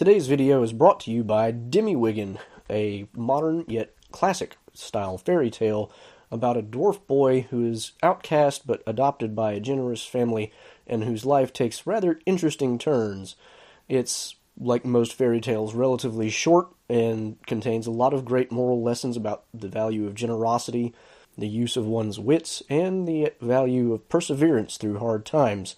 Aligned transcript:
Today's 0.00 0.28
video 0.28 0.62
is 0.62 0.72
brought 0.72 0.98
to 1.00 1.10
you 1.10 1.22
by 1.22 1.52
Demiwiggin, 1.52 2.38
a 2.70 3.06
modern 3.14 3.66
yet 3.68 3.92
classic 4.10 4.56
style 4.72 5.18
fairy 5.18 5.50
tale 5.50 5.92
about 6.32 6.56
a 6.56 6.62
dwarf 6.62 7.06
boy 7.06 7.42
who 7.50 7.66
is 7.66 7.92
outcast 8.02 8.66
but 8.66 8.82
adopted 8.86 9.36
by 9.36 9.52
a 9.52 9.60
generous 9.60 10.02
family 10.02 10.54
and 10.86 11.04
whose 11.04 11.26
life 11.26 11.52
takes 11.52 11.86
rather 11.86 12.18
interesting 12.24 12.78
turns. 12.78 13.36
It's, 13.90 14.36
like 14.58 14.86
most 14.86 15.12
fairy 15.12 15.38
tales, 15.38 15.74
relatively 15.74 16.30
short 16.30 16.68
and 16.88 17.36
contains 17.46 17.86
a 17.86 17.90
lot 17.90 18.14
of 18.14 18.24
great 18.24 18.50
moral 18.50 18.82
lessons 18.82 19.18
about 19.18 19.44
the 19.52 19.68
value 19.68 20.06
of 20.06 20.14
generosity, 20.14 20.94
the 21.36 21.46
use 21.46 21.76
of 21.76 21.84
one's 21.86 22.18
wits, 22.18 22.62
and 22.70 23.06
the 23.06 23.34
value 23.42 23.92
of 23.92 24.08
perseverance 24.08 24.78
through 24.78 24.98
hard 24.98 25.26
times, 25.26 25.76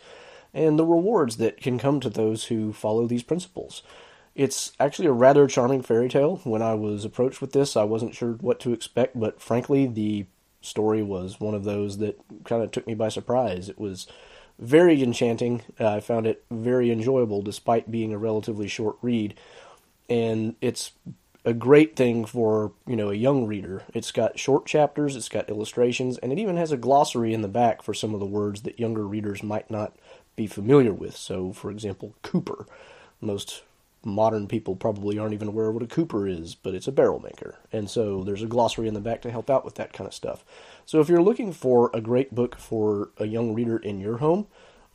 and 0.55 0.79
the 0.79 0.87
rewards 0.87 1.39
that 1.39 1.61
can 1.61 1.77
come 1.77 1.99
to 1.99 2.09
those 2.09 2.45
who 2.45 2.73
follow 2.73 3.09
these 3.09 3.25
principles. 3.25 3.83
It's 4.35 4.73
actually 4.81 5.09
a 5.09 5.13
rather 5.13 5.47
charming 5.47 5.83
fairy 5.83 6.09
tale. 6.09 6.41
When 6.45 6.63
I 6.63 6.75
was 6.75 7.05
approached 7.05 7.41
with 7.41 7.53
this, 7.53 7.77
I 7.77 7.85
wasn't 7.85 8.15
sure 8.15 8.33
what 8.35 8.61
to 8.61 8.73
expect, 8.73 9.19
but 9.19 9.41
frankly, 9.41 9.87
the 9.87 10.27
story 10.63 11.03
was 11.03 11.41
one 11.41 11.55
of 11.55 11.65
those 11.65 11.99
that 11.99 12.19
kind 12.45 12.63
of 12.63 12.71
took 12.71 12.87
me 12.87 12.95
by 12.95 13.09
surprise. 13.09 13.69
It 13.69 13.79
was 13.79 14.07
very 14.59 15.03
enchanting. 15.03 15.63
Uh, 15.79 15.97
I 15.97 16.01
found 16.01 16.27
it 16.27 16.45
very 16.51 16.91
enjoyable 16.91 17.43
despite 17.43 17.91
being 17.91 18.13
a 18.13 18.19
relatively 18.19 18.69
short 18.69 18.97
read. 19.03 19.35
And 20.09 20.55
it's 20.61 20.93
a 21.45 21.53
great 21.53 21.97
thing 21.97 22.25
for, 22.25 22.73
you 22.87 22.97
know, 22.97 23.11
a 23.11 23.15
young 23.15 23.47
reader. 23.47 23.83
It's 23.93 24.13
got 24.13 24.39
short 24.39 24.65
chapters, 24.65 25.17
it's 25.17 25.29
got 25.29 25.51
illustrations, 25.51 26.19
and 26.19 26.33
it 26.33 26.39
even 26.39 26.57
has 26.57 26.71
a 26.71 26.77
glossary 26.77 27.35
in 27.35 27.43
the 27.43 27.49
back 27.49 27.83
for 27.83 27.93
some 27.93 28.15
of 28.15 28.21
the 28.21 28.27
words 28.27 28.63
that 28.63 28.79
younger 28.79 29.07
readers 29.07 29.43
might 29.43 29.71
not 29.71 29.97
be 30.37 30.47
familiar 30.47 30.93
with. 30.93 31.17
So, 31.17 31.53
for 31.53 31.71
example, 31.71 32.15
Cooper. 32.23 32.67
Most 33.21 33.63
modern 34.05 34.49
people 34.49 34.77
probably 34.77 35.19
aren't 35.19 35.35
even 35.35 35.49
aware 35.49 35.71
what 35.71 35.83
a 35.83 35.87
cooper 35.87 36.27
is, 36.27 36.55
but 36.55 36.75
it's 36.75 36.89
a 36.89 36.93
barrel 36.93 37.21
maker. 37.21 37.59
And 37.73 37.89
so 37.89 38.25
there's 38.25 38.43
a 38.43 38.47
glossary 38.47 38.89
in 38.89 38.95
the 38.95 39.01
back 39.01 39.23
to 39.23 39.31
help 39.31 39.49
out 39.49 39.65
with 39.65 39.77
that 39.77 39.93
kind 39.93 40.07
of 40.09 40.15
stuff. 40.15 40.45
So 40.87 41.01
if 41.01 41.09
you're 41.09 41.23
looking 41.23 41.53
for 41.53 41.91
a 41.95 42.01
great 42.01 42.35
book 42.35 42.57
for 42.59 43.11
a 43.19 43.27
young 43.27 43.55
reader 43.55 43.77
in 43.77 44.01
your 44.01 44.19
home, 44.19 44.47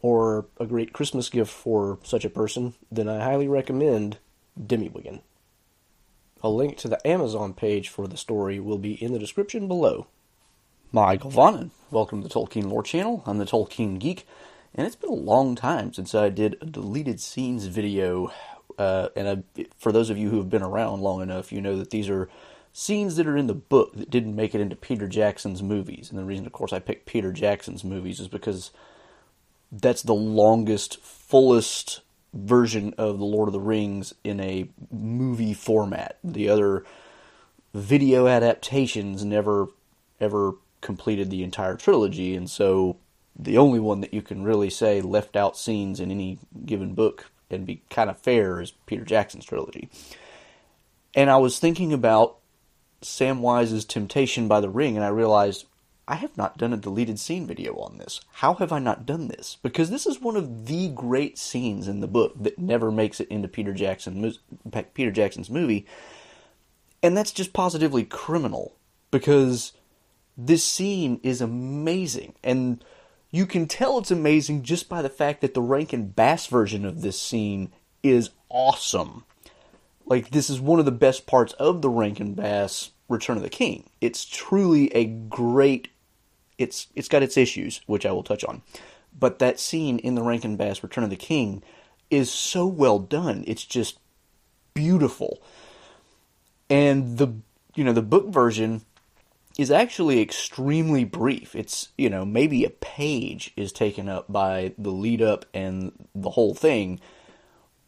or 0.02 0.45
a 0.59 0.66
great 0.66 0.94
Christmas 0.94 1.30
gift 1.30 1.52
for 1.52 2.00
such 2.04 2.23
a 2.26 2.30
person, 2.30 2.73
then 2.92 3.09
I 3.09 3.23
highly 3.23 3.48
recommend 3.48 4.17
Demiwiggin. 4.59 5.22
A 6.44 6.50
link 6.50 6.78
to 6.78 6.88
the 6.88 7.06
Amazon 7.08 7.54
page 7.54 7.89
for 7.89 8.08
the 8.08 8.17
story 8.17 8.60
will 8.60 8.78
be 8.78 8.94
in 8.94 9.14
the 9.14 9.20
description 9.20 9.67
below. 9.67 10.08
Michael 10.92 11.32
Vonnen. 11.32 11.72
Welcome 11.89 12.22
to 12.22 12.28
the 12.28 12.34
Tolkien 12.34 12.70
Lore 12.70 12.84
Channel. 12.84 13.23
I'm 13.26 13.39
the 13.39 13.45
Tolkien 13.45 14.00
Geek, 14.00 14.28
and 14.76 14.86
it's 14.86 14.95
been 14.95 15.10
a 15.10 15.14
long 15.14 15.56
time 15.56 15.94
since 15.94 16.14
I 16.14 16.30
did 16.30 16.58
a 16.62 16.66
deleted 16.66 17.20
scenes 17.20 17.66
video 17.66 18.32
uh, 18.78 19.10
and 19.16 19.46
I, 19.58 19.66
for 19.78 19.92
those 19.92 20.10
of 20.10 20.18
you 20.18 20.30
who 20.30 20.38
have 20.38 20.50
been 20.50 20.64
around 20.64 21.02
long 21.02 21.22
enough, 21.22 21.52
you 21.52 21.62
know 21.62 21.78
that 21.78 21.90
these 21.90 22.10
are 22.10 22.30
scenes 22.73 23.16
that 23.16 23.28
are 23.28 23.38
in 23.38 23.48
the 23.48 23.56
book 23.56 23.96
that 23.96 24.10
didn't 24.10 24.36
make 24.36 24.54
it 24.54 24.62
into 24.62 24.76
Peter 24.76 25.08
Jackson's 25.08 25.64
movies. 25.64 26.10
And 26.10 26.20
the 26.20 26.23
reason, 26.23 26.46
of 26.46 26.52
course, 26.52 26.73
I 26.73 26.80
picked 26.80 27.08
Peter 27.08 27.32
Jackson's 27.32 27.84
movies 27.84 28.20
is 28.20 28.28
because 28.28 28.72
that's 29.72 30.04
the 30.04 30.14
longest, 30.14 31.02
fullest 31.02 32.02
version 32.34 32.94
of 32.98 33.18
the 33.18 33.26
Lord 33.26 33.50
of 33.50 33.54
the 33.54 33.60
Rings 33.60 34.14
in 34.23 34.40
a 34.40 34.70
movie 34.92 35.54
format. 35.54 36.20
The 36.23 36.50
other 36.50 36.86
video 37.73 38.28
adaptations 38.28 39.26
never 39.26 39.68
ever 40.20 40.54
completed 40.82 41.30
the 41.30 41.44
entire 41.44 41.76
trilogy, 41.76 42.36
and 42.36 42.50
so 42.50 42.98
the 43.38 43.58
only 43.58 43.80
one 43.80 44.02
that 44.02 44.14
you 44.14 44.22
can 44.22 44.44
really 44.44 44.70
say 44.70 45.02
left 45.02 45.36
out 45.36 45.58
scenes 45.58 46.00
in 46.00 46.12
any 46.12 46.40
given 46.66 46.94
book 46.94 47.30
and 47.50 47.66
be 47.66 47.81
kind 47.90 48.09
of 48.09 48.17
fair 48.17 48.59
as 48.59 48.72
Peter 48.86 49.03
Jackson's 49.03 49.45
trilogy. 49.45 49.90
And 51.16 51.30
I 51.30 51.38
was 51.38 51.59
thinking 51.59 51.94
about 51.94 52.38
Samwise's 53.02 53.86
Temptation 53.86 54.48
by 54.48 54.59
the 54.59 54.70
Ring, 54.70 54.95
and 54.95 55.06
I 55.06 55.09
realized 55.09 55.66
I 56.08 56.16
have 56.16 56.38
not 56.38 56.58
done 56.58 56.73
a 56.73 56.78
deleted 56.78 57.20
scene 57.20 57.45
video 57.45 57.76
on 57.77 57.98
this. 57.98 58.22
How 58.33 58.54
have 58.55 58.72
I 58.72 58.80
not 58.80 59.05
done 59.05 59.27
this? 59.27 59.58
Because 59.61 59.89
this 59.89 60.05
is 60.05 60.22
one 60.22 60.38
of 60.38 60.67
the 60.67 60.89
great 60.89 61.38
scenes 61.38 61.88
in 61.88 61.99
the 61.99 62.08
book 62.08 62.33
that 62.42 62.58
never 62.58 62.92
makes 62.92 63.20
it 63.20 63.27
into 63.30 63.48
Peter 63.48 63.73
Jackson 63.73 64.33
Peter 64.93 65.11
Jackson's 65.11 65.49
movie, 65.49 65.86
and 67.04 67.16
that's 67.16 67.32
just 67.32 67.54
positively 67.54 68.04
criminal 68.04 68.76
because 69.11 69.73
this 70.38 70.64
scene 70.64 71.20
is 71.23 71.42
amazing 71.42 72.36
and 72.43 72.83
you 73.32 73.45
can 73.45 73.67
tell 73.67 73.98
it's 73.98 74.11
amazing 74.11 74.64
just 74.64 74.88
by 74.88 75.02
the 75.02 75.10
fact 75.10 75.42
that 75.42 75.54
the 75.54 75.61
Rankin 75.61 76.08
Bass 76.10 76.48
version 76.48 76.86
of 76.86 77.02
this 77.02 77.20
scene 77.20 77.71
is 78.04 78.30
awesome. 78.49 79.26
Like, 80.05 80.30
this 80.30 80.49
is 80.49 80.61
one 80.61 80.80
of 80.80 80.86
the 80.86 80.92
best 80.92 81.27
parts 81.27 81.54
of 81.54 81.82
the 81.82 81.89
Rankin 81.89 82.33
Bass 82.33 82.92
Return 83.10 83.37
of 83.37 83.43
the 83.43 83.49
King. 83.49 83.89
It's 83.99 84.23
truly 84.23 84.93
a 84.95 85.05
great. 85.05 85.89
It's 86.58 86.87
it's 86.95 87.10
got 87.10 87.23
its 87.23 87.37
issues, 87.37 87.82
which 87.86 88.05
I 88.05 88.11
will 88.11 88.23
touch 88.23 88.43
on, 88.43 88.64
but 89.17 89.39
that 89.39 89.60
scene 89.60 89.99
in 89.99 90.16
the 90.16 90.23
Rankin 90.23 90.58
Bass 90.58 90.82
Return 90.82 91.04
of 91.04 91.10
the 91.10 91.16
King 91.16 91.61
is 92.10 92.32
so 92.32 92.66
well 92.66 92.99
done. 92.99 93.43
It's 93.45 93.66
just 93.66 93.99
beautiful, 94.73 95.42
and 96.70 97.17
the 97.17 97.33
you 97.76 97.83
know 97.83 97.93
the 97.93 98.02
book 98.02 98.30
version 98.30 98.82
is 99.58 99.72
actually 99.72 100.22
extremely 100.22 101.04
brief. 101.04 101.56
It's, 101.56 101.90
you 101.98 102.10
know, 102.10 102.26
maybe 102.26 102.64
a 102.64 102.70
page 102.70 103.52
is 103.56 103.72
taken 103.72 104.08
up 104.08 104.32
by 104.32 104.73
the 104.78 104.92
lead 104.92 105.22
up 105.22 105.45
and 105.54 105.92
the 106.14 106.30
whole 106.30 106.54
thing, 106.54 107.00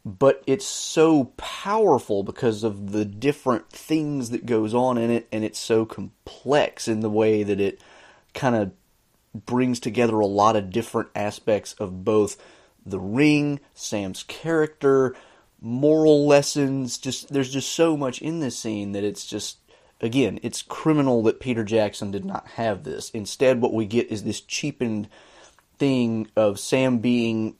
but 0.04 0.42
it's 0.46 0.66
so 0.66 1.24
powerful 1.36 2.22
because 2.24 2.64
of 2.64 2.90
the 2.90 3.04
different 3.04 3.70
things 3.70 4.30
that 4.30 4.46
goes 4.46 4.74
on 4.74 4.98
in 4.98 5.10
it 5.10 5.28
and 5.30 5.44
it's 5.44 5.58
so 5.60 5.84
complex 5.84 6.88
in 6.88 7.00
the 7.00 7.10
way 7.10 7.44
that 7.44 7.60
it 7.60 7.80
kind 8.34 8.56
of 8.56 8.72
brings 9.32 9.78
together 9.78 10.18
a 10.18 10.26
lot 10.26 10.56
of 10.56 10.70
different 10.70 11.08
aspects 11.14 11.74
of 11.74 12.04
both 12.04 12.36
the 12.84 12.98
ring, 12.98 13.60
Sam's 13.74 14.24
character, 14.24 15.14
moral 15.60 16.26
lessons, 16.26 16.98
just 16.98 17.32
there's 17.32 17.52
just 17.52 17.72
so 17.72 17.96
much 17.96 18.20
in 18.22 18.40
this 18.40 18.58
scene 18.58 18.92
that 18.92 19.04
it's 19.04 19.26
just 19.26 19.58
again, 20.00 20.40
it's 20.42 20.62
criminal 20.62 21.22
that 21.24 21.40
Peter 21.40 21.64
Jackson 21.64 22.10
did 22.10 22.24
not 22.24 22.46
have 22.48 22.84
this. 22.84 23.10
Instead, 23.10 23.60
what 23.60 23.74
we 23.74 23.86
get 23.86 24.10
is 24.10 24.24
this 24.24 24.40
cheapened 24.40 25.08
thing 25.78 26.28
of 26.36 26.58
Sam 26.58 26.98
being, 26.98 27.56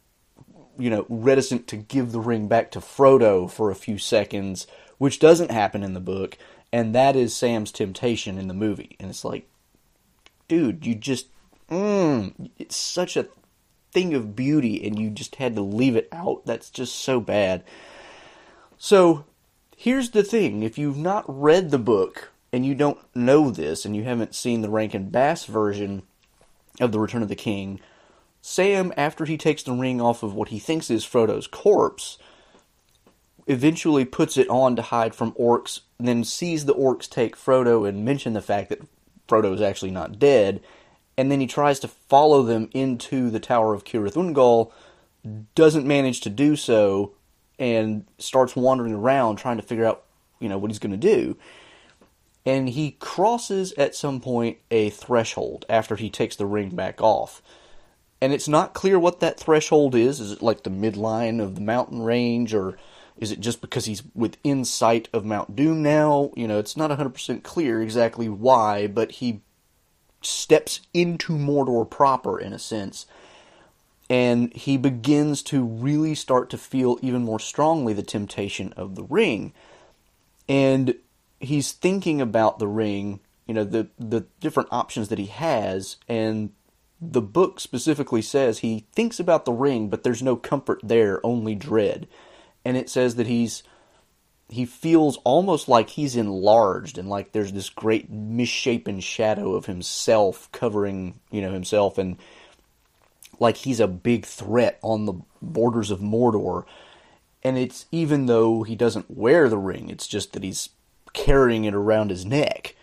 you 0.79 0.91
know, 0.91 1.07
reticent 1.09 1.67
to 1.69 1.77
give 1.77 2.13
the 2.13 2.21
ring 2.21 2.49
back 2.49 2.71
to 2.73 2.81
Frodo 2.81 3.51
for 3.51 3.71
a 3.71 3.77
few 3.77 3.99
seconds, 3.99 4.67
which 4.99 5.19
doesn't 5.19 5.51
happen 5.51 5.83
in 5.83 5.95
the 5.95 6.01
book, 6.01 6.37
and 6.73 6.95
that 6.95 7.17
is 7.17 7.35
Sam's 7.35 7.73
temptation 7.73 8.39
in 8.39 8.49
the 8.49 8.55
movie. 8.55 8.97
And 9.01 9.11
it's 9.11 9.25
like, 9.25 9.49
dude, 10.49 10.87
you 10.87 10.95
just, 10.95 11.29
mm, 11.71 12.51
it's 12.59 12.77
such 12.77 13.17
a 13.17 13.29
thing 13.93 14.15
of 14.15 14.37
beauty, 14.37 14.87
and 14.87 14.99
you 14.99 15.11
just 15.11 15.37
had 15.37 15.57
to 15.57 15.63
leave 15.63 15.97
it 15.97 16.09
out. 16.13 16.43
That's 16.47 16.71
just 16.71 16.95
so 16.95 17.21
bad. 17.21 17.65
So 18.79 19.25
Here's 19.83 20.11
the 20.11 20.23
thing. 20.23 20.63
If 20.63 20.77
you've 20.77 20.99
not 20.99 21.25
read 21.27 21.71
the 21.71 21.79
book 21.79 22.33
and 22.53 22.67
you 22.67 22.75
don't 22.75 22.99
know 23.15 23.51
this 23.51 23.87
and 23.87 23.97
you 23.97 24.03
haven't 24.03 24.35
seen 24.35 24.61
the 24.61 24.69
Rankin 24.69 25.09
Bass 25.09 25.47
version 25.47 26.03
of 26.79 26.93
The 26.93 27.01
Return 27.01 27.23
of 27.23 27.31
the 27.31 27.35
King, 27.35 27.81
Sam, 28.43 28.93
after 28.95 29.25
he 29.25 29.39
takes 29.39 29.63
the 29.63 29.73
ring 29.73 29.99
off 29.99 30.23
of 30.23 30.35
what 30.35 30.51
he 30.51 30.59
thinks 30.59 30.91
is 30.91 31.07
Frodo's 31.07 31.47
corpse, 31.47 32.19
eventually 33.47 34.05
puts 34.05 34.37
it 34.37 34.51
on 34.51 34.77
to 34.77 34.83
hide 34.83 35.15
from 35.15 35.33
orcs, 35.33 35.81
then 35.99 36.25
sees 36.25 36.67
the 36.67 36.75
orcs 36.75 37.09
take 37.09 37.35
Frodo 37.35 37.89
and 37.89 38.05
mention 38.05 38.35
the 38.35 38.43
fact 38.43 38.69
that 38.69 38.87
Frodo 39.27 39.55
is 39.55 39.63
actually 39.63 39.93
not 39.93 40.19
dead, 40.19 40.61
and 41.17 41.33
then 41.33 41.41
he 41.41 41.47
tries 41.47 41.81
to 41.81 41.89
follow 41.89 42.43
them 42.43 42.69
into 42.75 43.31
the 43.31 43.41
Tower 43.41 43.73
of 43.73 43.85
Cirith 43.85 44.13
Ungol, 44.13 44.73
doesn't 45.55 45.87
manage 45.87 46.21
to 46.21 46.29
do 46.29 46.55
so, 46.55 47.15
and 47.61 48.07
starts 48.19 48.57
wandering 48.57 48.95
around 48.95 49.37
trying 49.37 49.59
to 49.59 49.63
figure 49.63 49.85
out, 49.85 50.03
you 50.41 50.49
know, 50.49 50.59
what 50.59 50.71
he's 50.71 50.81
going 50.81 50.91
to 50.91 50.97
do. 50.97 51.37
And 52.47 52.71
he 52.71 52.93
crosses 52.93 53.73
at 53.75 53.95
some 53.95 54.21
point 54.21 54.57
a 54.71 54.89
threshold 54.91 55.67
after 55.69 55.95
he 55.95 56.09
takes 56.09 56.37
the 56.37 56.47
ring 56.47 56.71
back 56.71 57.03
off. 57.03 57.43
And 58.23 58.33
it's 58.33 58.49
not 58.49 58.75
clear 58.75 58.99
what 58.99 59.21
that 59.21 59.39
threshold 59.39 59.95
is. 59.95 60.21
Is 60.21 60.33
it 60.33 60.43
like 60.43 60.63
the 60.63 60.71
midline 60.71 61.41
of 61.41 61.55
the 61.55 61.61
mountain 61.61 62.03
range, 62.03 62.55
or 62.55 62.79
is 63.19 63.31
it 63.31 63.41
just 63.41 63.61
because 63.61 63.85
he's 63.85 64.03
within 64.15 64.65
sight 64.65 65.09
of 65.13 65.25
Mount 65.25 65.55
Doom 65.55 65.83
now? 65.83 66.31
You 66.35 66.49
know, 66.49 66.59
it's 66.59 66.77
not 66.77 66.91
100% 66.91 67.43
clear 67.43 67.83
exactly 67.83 68.29
why, 68.29 68.87
but 68.87 69.13
he 69.13 69.43
steps 70.23 70.81
into 70.93 71.35
Mordor 71.35 71.89
proper 71.89 72.39
in 72.39 72.53
a 72.53 72.59
sense 72.59 73.07
and 74.11 74.53
he 74.55 74.77
begins 74.77 75.41
to 75.45 75.65
really 75.65 76.15
start 76.17 76.51
to 76.51 76.59
feel 76.59 76.99
even 77.01 77.23
more 77.23 77.39
strongly 77.41 77.95
the 77.95 78.03
temptation 78.03 78.75
of 78.77 78.97
the 78.97 79.05
ring. 79.05 79.55
And 80.49 80.97
he's 81.39 81.73
thinking 81.73 82.21
about 82.21 82.59
the 82.59 82.67
ring, 82.67 83.21
you 83.47 83.55
know, 83.55 83.65
the 83.65 83.89
the 83.99 84.27
different 84.41 84.69
options 84.73 85.09
that 85.09 85.19
he 85.19 85.27
has 85.27 85.97
and 86.09 86.51
the 87.01 87.23
book 87.23 87.61
specifically 87.61 88.21
says 88.21 88.59
he 88.59 88.85
thinks 88.93 89.19
about 89.19 89.47
the 89.47 89.53
ring, 89.53 89.89
but 89.89 90.03
there's 90.03 90.23
no 90.23 90.37
comfort 90.37 90.81
there, 90.83 91.25
only 91.25 91.55
dread. 91.55 92.07
and 92.65 92.77
it 92.77 92.91
says 92.91 93.15
that 93.15 93.27
he's 93.27 93.63
he 94.49 94.67
feels 94.67 95.17
almost 95.19 95.69
like 95.69 95.91
he's 95.91 96.17
enlarged 96.17 96.99
and 96.99 97.09
like 97.09 97.33
there's 97.33 97.53
this 97.53 97.71
great 97.71 98.11
misshapen 98.11 98.99
shadow 99.01 99.55
of 99.55 99.67
himself 99.67 100.51
covering 100.53 101.21
you 101.31 101.41
know 101.41 101.53
himself 101.53 101.99
and 101.99 102.17
like 103.41 103.57
he's 103.57 103.81
a 103.81 103.89
big 103.89 104.25
threat 104.25 104.79
on 104.83 105.07
the 105.07 105.15
borders 105.43 105.91
of 105.91 106.01
Mordor 106.01 106.65
and 107.43 107.59
it's 107.59 107.87
even 107.91 108.27
though 108.27 108.63
he 108.63 108.77
doesn't 108.77 109.11
wear 109.11 109.49
the 109.49 109.59
ring 109.59 109.91
it's 109.91 110.07
just 110.07 110.33
that 110.33 110.45
he's 110.45 110.71
carrying 111.13 111.65
it 111.65 111.75
around 111.75 112.11
his 112.11 112.25
neck 112.25 112.77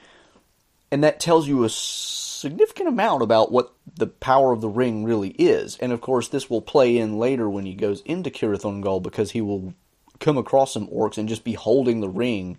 and 0.91 1.03
that 1.03 1.19
tells 1.19 1.47
you 1.47 1.63
a 1.63 1.69
significant 1.69 2.89
amount 2.89 3.21
about 3.21 3.51
what 3.51 3.73
the 3.95 4.07
power 4.07 4.51
of 4.51 4.61
the 4.61 4.69
ring 4.69 5.03
really 5.03 5.29
is 5.31 5.77
and 5.77 5.93
of 5.93 6.01
course 6.01 6.27
this 6.27 6.49
will 6.49 6.61
play 6.61 6.97
in 6.97 7.17
later 7.17 7.49
when 7.49 7.65
he 7.65 7.73
goes 7.73 8.01
into 8.01 8.29
Cirith 8.29 8.63
Ungol 8.63 9.01
because 9.01 9.31
he 9.31 9.41
will 9.41 9.73
come 10.19 10.37
across 10.37 10.73
some 10.73 10.87
orcs 10.87 11.17
and 11.17 11.29
just 11.29 11.43
be 11.43 11.53
holding 11.53 12.01
the 12.01 12.09
ring. 12.09 12.57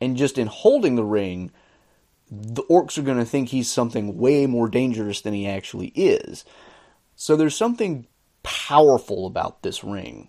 And 0.00 0.16
just 0.16 0.38
in 0.38 0.46
holding 0.46 0.96
the 0.96 1.04
ring, 1.04 1.50
the 2.30 2.62
orcs 2.64 2.98
are 2.98 3.02
going 3.02 3.18
to 3.18 3.24
think 3.24 3.48
he's 3.48 3.70
something 3.70 4.18
way 4.18 4.46
more 4.46 4.68
dangerous 4.68 5.20
than 5.20 5.34
he 5.34 5.46
actually 5.46 5.88
is. 5.88 6.44
So 7.16 7.36
there's 7.36 7.56
something 7.56 8.06
powerful 8.42 9.26
about 9.26 9.62
this 9.62 9.82
ring, 9.84 10.28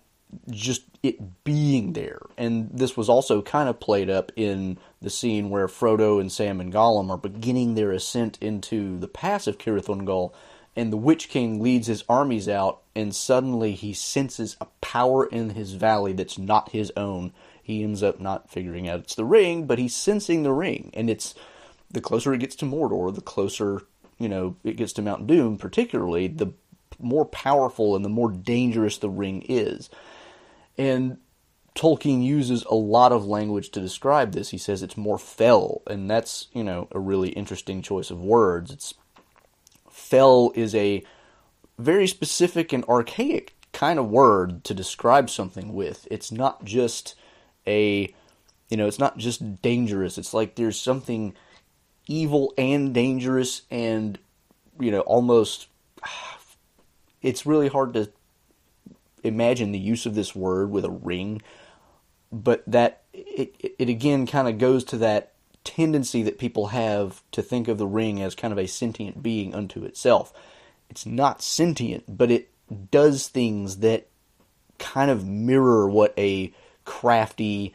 just 0.50 0.82
it 1.02 1.44
being 1.44 1.92
there. 1.92 2.20
And 2.36 2.70
this 2.72 2.96
was 2.96 3.08
also 3.08 3.42
kind 3.42 3.68
of 3.68 3.80
played 3.80 4.10
up 4.10 4.32
in 4.36 4.78
the 5.00 5.10
scene 5.10 5.50
where 5.50 5.68
Frodo 5.68 6.20
and 6.20 6.30
Sam 6.30 6.60
and 6.60 6.72
Gollum 6.72 7.10
are 7.10 7.18
beginning 7.18 7.74
their 7.74 7.92
ascent 7.92 8.38
into 8.40 8.98
the 8.98 9.08
pass 9.08 9.46
of 9.46 9.58
Cirith 9.58 9.86
Ungol 9.86 10.32
and 10.76 10.92
the 10.92 10.98
Witch 10.98 11.30
King 11.30 11.62
leads 11.62 11.86
his 11.86 12.04
armies 12.06 12.48
out, 12.48 12.82
and 12.94 13.14
suddenly 13.14 13.72
he 13.72 13.94
senses 13.94 14.58
a 14.60 14.66
power 14.82 15.24
in 15.24 15.50
his 15.50 15.72
valley 15.72 16.12
that's 16.12 16.36
not 16.36 16.70
his 16.70 16.92
own. 16.96 17.32
He 17.62 17.82
ends 17.82 18.02
up 18.02 18.20
not 18.20 18.50
figuring 18.50 18.86
out 18.86 19.00
it's 19.00 19.14
the 19.14 19.24
ring, 19.24 19.66
but 19.66 19.78
he's 19.78 19.96
sensing 19.96 20.42
the 20.42 20.52
ring, 20.52 20.90
and 20.92 21.08
it's 21.08 21.34
the 21.90 22.02
closer 22.02 22.34
it 22.34 22.40
gets 22.40 22.56
to 22.56 22.66
Mordor, 22.66 23.14
the 23.14 23.22
closer 23.22 23.82
you 24.18 24.28
know 24.28 24.56
it 24.64 24.76
gets 24.76 24.92
to 24.94 25.02
Mount 25.02 25.26
Doom, 25.26 25.56
particularly 25.56 26.26
the 26.26 26.52
more 26.98 27.24
powerful 27.24 27.96
and 27.96 28.04
the 28.04 28.10
more 28.10 28.30
dangerous 28.30 28.98
the 28.98 29.10
ring 29.10 29.44
is. 29.48 29.90
And 30.78 31.18
Tolkien 31.76 32.24
uses 32.24 32.64
a 32.64 32.74
lot 32.74 33.12
of 33.12 33.26
language 33.26 33.70
to 33.70 33.80
describe 33.80 34.32
this. 34.32 34.50
He 34.50 34.58
says 34.58 34.82
it's 34.82 34.96
more 34.96 35.18
fell, 35.18 35.82
and 35.86 36.10
that's 36.10 36.48
you 36.52 36.64
know 36.64 36.88
a 36.90 36.98
really 36.98 37.28
interesting 37.30 37.82
choice 37.82 38.10
of 38.10 38.20
words. 38.20 38.72
It's 38.72 38.94
fell 39.90 40.52
is 40.54 40.74
a 40.74 41.02
very 41.78 42.06
specific 42.06 42.72
and 42.72 42.84
archaic 42.84 43.54
kind 43.72 43.98
of 43.98 44.08
word 44.08 44.64
to 44.64 44.72
describe 44.72 45.28
something 45.28 45.74
with. 45.74 46.08
It's 46.10 46.32
not 46.32 46.64
just 46.64 47.14
a, 47.66 48.14
you 48.70 48.76
know, 48.76 48.86
it's 48.86 48.98
not 48.98 49.18
just 49.18 49.60
dangerous. 49.60 50.16
It's 50.16 50.32
like 50.32 50.54
there's 50.54 50.80
something 50.80 51.34
evil 52.06 52.54
and 52.56 52.94
dangerous 52.94 53.62
and, 53.70 54.18
you 54.80 54.90
know, 54.90 55.00
almost. 55.00 55.68
It's 57.22 57.46
really 57.46 57.68
hard 57.68 57.94
to 57.94 58.10
imagine 59.22 59.72
the 59.72 59.78
use 59.78 60.06
of 60.06 60.14
this 60.14 60.34
word 60.34 60.70
with 60.70 60.84
a 60.84 60.90
ring, 60.90 61.42
but 62.32 62.62
that 62.66 63.02
it, 63.12 63.74
it 63.78 63.88
again 63.88 64.26
kind 64.26 64.48
of 64.48 64.58
goes 64.58 64.84
to 64.84 64.98
that 64.98 65.32
tendency 65.64 66.22
that 66.22 66.38
people 66.38 66.68
have 66.68 67.22
to 67.32 67.42
think 67.42 67.68
of 67.68 67.78
the 67.78 67.86
ring 67.86 68.22
as 68.22 68.34
kind 68.34 68.52
of 68.52 68.58
a 68.58 68.66
sentient 68.66 69.22
being 69.22 69.54
unto 69.54 69.84
itself. 69.84 70.32
It's 70.88 71.04
not 71.04 71.42
sentient, 71.42 72.04
but 72.16 72.30
it 72.30 72.48
does 72.90 73.28
things 73.28 73.78
that 73.78 74.06
kind 74.78 75.10
of 75.10 75.26
mirror 75.26 75.88
what 75.88 76.14
a 76.16 76.52
crafty, 76.84 77.74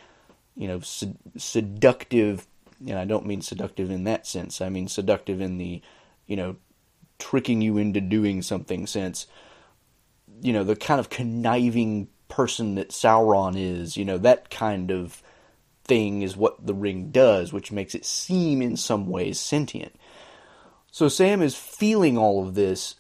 you 0.56 0.68
know, 0.68 0.80
sed- 0.80 1.18
seductive, 1.38 2.48
and 2.88 2.98
I 2.98 3.06
don't 3.06 3.26
mean 3.26 3.42
seductive 3.42 3.92
in 3.92 4.06
that 4.06 4.26
sense. 4.26 4.62
I 4.62 4.70
mean 4.70 4.88
seductive 4.88 5.42
in 5.42 5.58
the, 5.58 5.82
you 6.28 6.36
know, 6.36 6.56
tricking 7.22 7.62
you 7.62 7.78
into 7.78 8.02
doing 8.02 8.42
something 8.42 8.88
since 8.88 9.28
You 10.42 10.54
know, 10.54 10.64
the 10.64 10.76
kind 10.76 11.00
of 11.00 11.10
conniving 11.10 12.08
person 12.28 12.76
that 12.76 12.90
Sauron 12.90 13.56
is, 13.56 13.96
you 13.96 14.06
know, 14.06 14.18
that 14.18 14.50
kind 14.50 14.90
of 14.90 15.22
thing 15.84 16.24
is 16.24 16.36
what 16.36 16.66
the 16.66 16.74
ring 16.74 17.12
does, 17.12 17.54
which 17.54 17.72
makes 17.72 17.94
it 17.94 18.06
seem 18.06 18.62
in 18.62 18.76
some 18.76 19.08
ways 19.08 19.40
sentient. 19.40 19.94
So 20.92 21.08
Sam 21.10 21.42
is 21.42 21.56
feeling 21.56 22.18
all 22.18 22.48
of 22.48 22.56
this, 22.56 22.96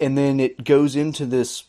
and 0.00 0.16
then 0.16 0.40
it 0.40 0.64
goes 0.64 0.96
into 0.96 1.26
this 1.26 1.64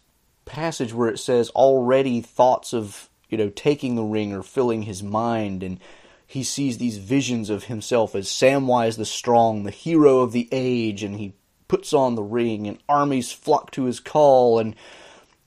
passage 0.46 0.94
where 0.94 1.10
it 1.10 1.20
says 1.20 1.50
already 1.50 2.22
thoughts 2.22 2.74
of, 2.74 3.10
you 3.30 3.38
know, 3.38 3.50
taking 3.50 3.96
the 3.96 4.04
ring 4.04 4.32
or 4.34 4.42
filling 4.42 4.84
his 4.84 5.04
mind, 5.04 5.64
and 5.64 5.80
he 6.26 6.44
sees 6.44 6.78
these 6.78 6.98
visions 6.98 7.50
of 7.50 7.66
himself 7.66 8.16
as 8.16 8.28
Samwise 8.28 8.98
the 8.98 9.06
Strong, 9.06 9.64
the 9.64 9.72
hero 9.72 10.20
of 10.20 10.32
the 10.32 10.48
age, 10.52 11.04
and 11.04 11.20
he 11.20 11.34
puts 11.70 11.94
on 11.94 12.16
the 12.16 12.24
ring, 12.24 12.68
and 12.68 12.80
armies 12.90 13.32
flock 13.32 13.72
to 13.72 13.86
his 13.86 14.02
call, 14.02 14.60
and 14.60 14.76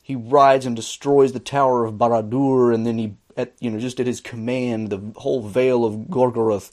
he 0.03 0.17
rides 0.17 0.65
and 0.65 0.75
destroys 0.75 1.33
the 1.33 1.41
Tower 1.41 1.85
of 1.85 1.95
Barad-dûr, 1.95 2.75
and 2.75 2.87
then 2.87 2.97
he 2.97 3.15
at 3.37 3.53
you 3.61 3.71
know 3.71 3.79
just 3.79 4.01
at 4.01 4.07
his 4.07 4.21
command, 4.21 4.91
the 4.91 5.13
whole 5.21 5.43
Vale 5.43 5.85
of 5.85 5.95
Gorgoroth, 6.09 6.71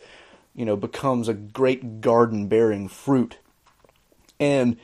you 0.55 0.65
know, 0.65 0.75
becomes 0.75 1.27
a 1.27 1.33
great 1.33 2.01
garden 2.01 2.47
bearing 2.47 2.87
fruit, 2.87 3.37
and 4.39 4.77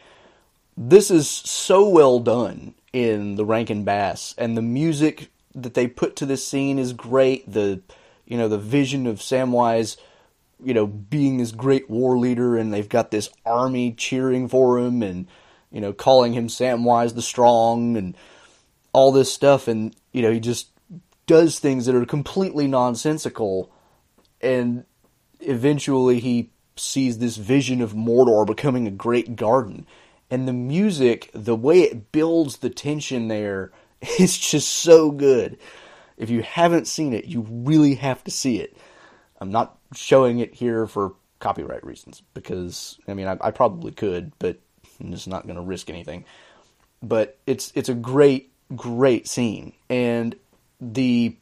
this 0.77 1.09
is 1.09 1.29
so 1.29 1.87
well 1.87 2.19
done 2.19 2.73
in 2.93 3.35
the 3.35 3.45
Rankin 3.45 3.83
Bass, 3.83 4.35
and 4.37 4.57
the 4.57 4.61
music 4.61 5.29
that 5.53 5.73
they 5.73 5.87
put 5.87 6.15
to 6.17 6.25
this 6.25 6.45
scene 6.45 6.77
is 6.79 6.93
great. 6.93 7.51
The 7.51 7.81
you 8.25 8.37
know 8.37 8.47
the 8.47 8.57
vision 8.57 9.07
of 9.07 9.19
Samwise, 9.19 9.97
you 10.63 10.73
know, 10.73 10.87
being 10.87 11.37
this 11.37 11.51
great 11.51 11.89
war 11.89 12.17
leader, 12.17 12.57
and 12.57 12.73
they've 12.73 12.89
got 12.89 13.11
this 13.11 13.29
army 13.45 13.93
cheering 13.93 14.47
for 14.47 14.79
him, 14.79 15.03
and 15.03 15.27
you 15.71 15.81
know, 15.81 15.93
calling 15.93 16.33
him 16.33 16.47
Samwise 16.47 17.15
the 17.15 17.21
Strong, 17.21 17.97
and 17.97 18.17
all 18.93 19.11
this 19.11 19.33
stuff, 19.33 19.67
and 19.67 19.95
you 20.11 20.21
know, 20.21 20.31
he 20.31 20.39
just 20.39 20.69
does 21.27 21.59
things 21.59 21.85
that 21.85 21.95
are 21.95 22.05
completely 22.05 22.67
nonsensical, 22.67 23.71
and 24.41 24.85
eventually 25.39 26.19
he 26.19 26.51
sees 26.75 27.17
this 27.17 27.37
vision 27.37 27.81
of 27.81 27.93
Mordor 27.93 28.45
becoming 28.45 28.87
a 28.87 28.91
great 28.91 29.35
garden. 29.35 29.85
And 30.29 30.47
the 30.47 30.53
music, 30.53 31.29
the 31.33 31.55
way 31.55 31.81
it 31.81 32.11
builds 32.11 32.57
the 32.57 32.69
tension 32.69 33.27
there, 33.27 33.71
is 34.19 34.37
just 34.37 34.67
so 34.67 35.11
good. 35.11 35.57
If 36.17 36.29
you 36.29 36.41
haven't 36.41 36.87
seen 36.87 37.13
it, 37.13 37.25
you 37.25 37.45
really 37.49 37.95
have 37.95 38.23
to 38.23 38.31
see 38.31 38.59
it. 38.59 38.77
I'm 39.39 39.51
not 39.51 39.77
showing 39.95 40.39
it 40.39 40.53
here 40.53 40.87
for 40.87 41.13
copyright 41.39 41.85
reasons 41.85 42.23
because 42.33 42.99
I 43.07 43.13
mean 43.13 43.27
I, 43.27 43.37
I 43.41 43.51
probably 43.51 43.91
could, 43.91 44.31
but 44.39 44.59
I'm 44.99 45.11
just 45.11 45.27
not 45.27 45.43
going 45.43 45.57
to 45.57 45.61
risk 45.61 45.89
anything. 45.89 46.25
But 47.01 47.37
it's 47.45 47.71
it's 47.75 47.89
a 47.89 47.93
great 47.93 48.51
great 48.75 49.27
scene, 49.27 49.73
and 49.89 50.35
the 50.79 51.35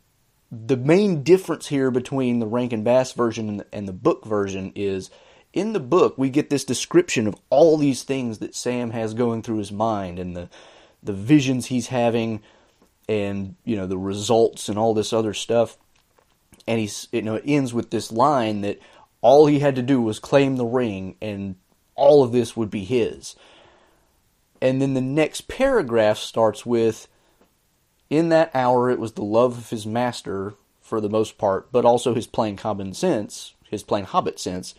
the 0.51 0.77
main 0.77 1.23
difference 1.23 1.67
here 1.67 1.89
between 1.89 2.39
the 2.39 2.45
Rankin 2.45 2.83
Bass 2.83 3.13
version 3.13 3.49
and 3.49 3.59
the, 3.61 3.65
and 3.73 3.87
the 3.87 3.93
book 3.93 4.25
version 4.25 4.71
is 4.75 5.09
in 5.51 5.73
the 5.73 5.79
book 5.79 6.17
we 6.17 6.29
get 6.29 6.49
this 6.49 6.63
description 6.63 7.27
of 7.27 7.35
all 7.49 7.77
these 7.77 8.03
things 8.03 8.39
that 8.39 8.55
Sam 8.55 8.91
has 8.91 9.13
going 9.13 9.41
through 9.41 9.57
his 9.57 9.71
mind 9.71 10.19
and 10.19 10.35
the 10.35 10.49
the 11.01 11.13
visions 11.13 11.67
he's 11.67 11.87
having 11.87 12.41
and 13.07 13.55
you 13.63 13.75
know 13.75 13.87
the 13.87 13.97
results 13.97 14.69
and 14.69 14.77
all 14.77 14.93
this 14.93 15.13
other 15.13 15.33
stuff 15.33 15.77
and 16.67 16.79
he's 16.79 17.07
you 17.11 17.21
know 17.21 17.35
it 17.35 17.43
ends 17.45 17.73
with 17.73 17.89
this 17.89 18.11
line 18.11 18.61
that 18.61 18.79
all 19.21 19.45
he 19.45 19.59
had 19.59 19.75
to 19.75 19.81
do 19.81 20.01
was 20.01 20.19
claim 20.19 20.57
the 20.57 20.65
ring 20.65 21.15
and 21.21 21.55
all 21.95 22.23
of 22.23 22.31
this 22.31 22.57
would 22.57 22.69
be 22.69 22.83
his 22.83 23.35
and 24.61 24.81
then 24.81 24.93
the 24.93 25.01
next 25.01 25.47
paragraph 25.47 26.17
starts 26.17 26.65
with 26.65 27.07
in 28.13 28.29
that 28.29 28.51
hour, 28.53 28.91
it 28.91 28.99
was 28.99 29.13
the 29.13 29.23
love 29.23 29.57
of 29.57 29.69
his 29.71 29.87
master, 29.87 30.53
for 30.81 31.01
the 31.01 31.09
most 31.09 31.39
part, 31.39 31.71
but 31.71 31.83
also 31.83 32.13
his 32.13 32.27
plain 32.27 32.55
common 32.55 32.93
sense, 32.93 33.55
his 33.69 33.81
plain 33.81 34.03
hobbit 34.03 34.39
sense, 34.39 34.75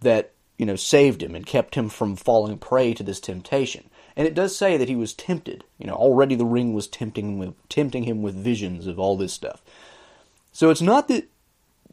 that, 0.00 0.32
you 0.58 0.66
know, 0.66 0.76
saved 0.76 1.22
him 1.22 1.34
and 1.34 1.46
kept 1.46 1.74
him 1.74 1.88
from 1.88 2.16
falling 2.16 2.58
prey 2.58 2.92
to 2.92 3.02
this 3.02 3.18
temptation. 3.18 3.88
And 4.14 4.26
it 4.26 4.34
does 4.34 4.54
say 4.54 4.76
that 4.76 4.90
he 4.90 4.96
was 4.96 5.14
tempted. 5.14 5.64
You 5.78 5.86
know, 5.86 5.94
already 5.94 6.34
the 6.34 6.44
ring 6.44 6.74
was 6.74 6.86
tempting 6.86 7.54
tempting 7.70 8.02
him 8.02 8.22
with 8.22 8.34
visions 8.34 8.86
of 8.86 8.98
all 8.98 9.16
this 9.16 9.32
stuff. 9.32 9.62
So 10.56 10.70
it's 10.70 10.80
not 10.80 11.08
that 11.08 11.28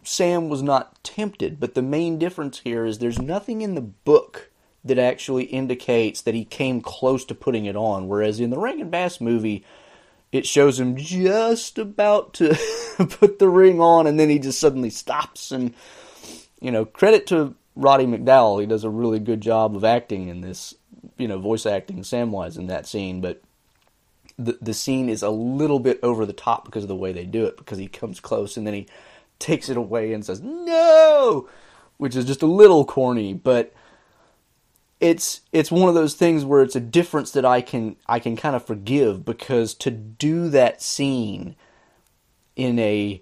Sam 0.04 0.48
was 0.48 0.64
not 0.64 1.04
tempted, 1.04 1.60
but 1.60 1.74
the 1.74 1.82
main 1.82 2.18
difference 2.18 2.60
here 2.60 2.86
is 2.86 2.98
there's 2.98 3.20
nothing 3.20 3.60
in 3.60 3.76
the 3.76 3.82
book 3.82 4.52
that 4.86 4.98
actually 4.98 5.44
indicates 5.44 6.22
that 6.22 6.34
he 6.34 6.46
came 6.46 6.80
close 6.80 7.26
to 7.26 7.36
putting 7.36 7.66
it 7.66 7.76
on. 7.76 8.08
Whereas 8.08 8.40
in 8.40 8.52
the 8.52 8.58
Rankin 8.58 8.90
Bass 8.90 9.20
movie, 9.20 9.66
it 10.32 10.48
shows 10.48 10.80
him 10.80 10.96
just 10.96 11.78
about 11.78 12.36
to 12.36 12.58
put 13.20 13.38
the 13.38 13.50
ring 13.50 13.82
on, 13.82 14.08
and 14.08 14.18
then 14.18 14.30
he 14.30 14.40
just 14.40 14.62
suddenly 14.62 14.90
stops. 14.90 15.52
And 15.52 15.74
you 16.62 16.72
know, 16.72 16.86
credit 16.86 17.28
to 17.28 17.56
Roddy 17.76 18.06
McDowall, 18.06 18.62
he 18.62 18.66
does 18.66 18.86
a 18.86 18.90
really 18.90 19.20
good 19.20 19.42
job 19.42 19.76
of 19.76 19.84
acting 19.84 20.30
in 20.30 20.40
this. 20.40 20.74
You 21.18 21.28
know, 21.28 21.38
voice 21.38 21.66
acting 21.66 22.04
Samwise 22.04 22.58
in 22.58 22.68
that 22.68 22.88
scene, 22.88 23.20
but 23.20 23.42
the 24.38 24.58
the 24.62 24.74
scene 24.74 25.10
is 25.10 25.22
a 25.22 25.30
little 25.30 25.80
bit 25.80 26.00
over 26.04 26.26
the 26.26 26.34
top 26.34 26.66
because 26.66 26.84
of 26.84 26.88
the 26.88 26.96
way 26.96 27.12
they 27.12 27.26
do 27.26 27.46
it. 27.46 27.58
Because 27.58 27.78
he 27.78 27.88
comes 27.88 28.20
close 28.20 28.58
and 28.58 28.66
then 28.66 28.74
he 28.74 28.88
takes 29.40 29.70
it 29.70 29.78
away 29.78 30.14
and 30.14 30.26
says 30.26 30.42
no, 30.42 31.48
which 31.98 32.16
is 32.16 32.26
just 32.26 32.42
a 32.42 32.48
little 32.48 32.86
corny, 32.86 33.34
but 33.34 33.74
it's 35.00 35.42
it's 35.52 35.72
one 35.72 35.90
of 35.90 35.96
those 35.96 36.14
things 36.14 36.46
where 36.46 36.62
it's 36.62 36.78
a 36.78 36.80
difference 36.80 37.32
that 37.32 37.46
I 37.46 37.62
can 37.62 37.98
I 38.08 38.20
can 38.20 38.38
kind 38.38 38.56
of 38.56 38.66
forgive 38.66 39.26
because 39.26 39.74
to 39.76 39.92
do 39.92 40.50
that 40.50 40.82
scene 40.82 41.56
in 42.56 42.80
a 42.80 43.22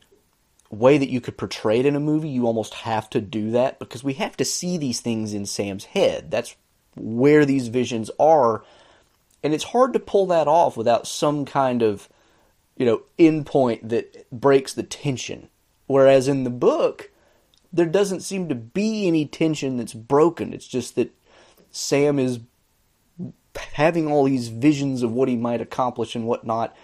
way 0.69 0.97
that 0.97 1.09
you 1.09 1.19
could 1.19 1.37
portray 1.37 1.79
it 1.79 1.85
in 1.85 1.95
a 1.95 1.99
movie, 1.99 2.29
you 2.29 2.45
almost 2.45 2.73
have 2.73 3.09
to 3.09 3.19
do 3.19 3.51
that 3.51 3.79
because 3.79 4.03
we 4.03 4.13
have 4.13 4.37
to 4.37 4.45
see 4.45 4.77
these 4.77 5.01
things 5.01 5.33
in 5.33 5.45
Sam's 5.45 5.85
head. 5.85 6.31
That's 6.31 6.55
where 6.95 7.45
these 7.45 7.67
visions 7.67 8.09
are. 8.19 8.63
And 9.43 9.53
it's 9.53 9.65
hard 9.65 9.93
to 9.93 9.99
pull 9.99 10.27
that 10.27 10.47
off 10.47 10.77
without 10.77 11.07
some 11.07 11.45
kind 11.45 11.81
of, 11.81 12.07
you 12.77 12.85
know, 12.85 13.01
endpoint 13.17 13.89
that 13.89 14.29
breaks 14.31 14.73
the 14.73 14.83
tension. 14.83 15.49
Whereas 15.87 16.27
in 16.27 16.43
the 16.43 16.49
book, 16.49 17.11
there 17.73 17.85
doesn't 17.85 18.21
seem 18.21 18.49
to 18.49 18.55
be 18.55 19.07
any 19.07 19.25
tension 19.25 19.77
that's 19.77 19.93
broken. 19.93 20.53
It's 20.53 20.67
just 20.67 20.95
that 20.95 21.13
Sam 21.71 22.19
is 22.19 22.39
having 23.73 24.09
all 24.09 24.25
these 24.25 24.49
visions 24.49 25.03
of 25.03 25.11
what 25.11 25.27
he 25.27 25.35
might 25.35 25.61
accomplish 25.61 26.15
and 26.15 26.25
whatnot, 26.25 26.75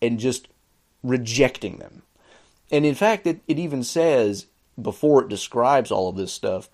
and 0.00 0.18
just 0.18 0.48
rejecting 1.02 1.78
them. 1.78 2.02
And 2.70 2.86
in 2.86 2.94
fact, 2.94 3.26
it, 3.26 3.40
it 3.48 3.58
even 3.58 3.84
says, 3.84 4.46
before 4.80 5.22
it 5.22 5.28
describes 5.28 5.90
all 5.90 6.08
of 6.08 6.16
this 6.16 6.32
stuff, 6.32 6.68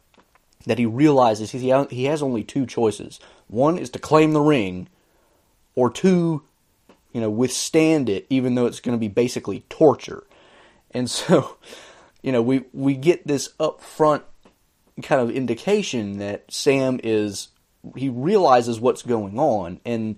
that 0.66 0.78
he 0.78 0.86
realizes 0.86 1.50
he, 1.50 1.72
he 1.90 2.04
has 2.04 2.22
only 2.22 2.44
two 2.44 2.66
choices. 2.66 3.20
One 3.46 3.78
is 3.78 3.90
to 3.90 3.98
claim 3.98 4.32
the 4.32 4.40
ring, 4.40 4.88
or 5.78 5.90
two, 5.90 6.42
you 7.12 7.20
know, 7.20 7.30
withstand 7.30 8.08
it, 8.08 8.26
even 8.28 8.56
though 8.56 8.66
it's 8.66 8.80
going 8.80 8.96
to 8.96 9.00
be 9.00 9.06
basically 9.06 9.60
torture. 9.68 10.24
And 10.90 11.08
so, 11.18 11.56
you 12.20 12.32
know, 12.32 12.42
we, 12.42 12.64
we 12.72 12.94
get 12.94 13.26
this 13.26 13.50
upfront 13.60 14.22
kind 15.02 15.20
of 15.20 15.30
indication 15.30 16.18
that 16.18 16.50
Sam 16.50 16.98
is, 17.04 17.48
he 17.96 18.08
realizes 18.08 18.80
what's 18.80 19.02
going 19.02 19.38
on, 19.38 19.80
and 19.84 20.16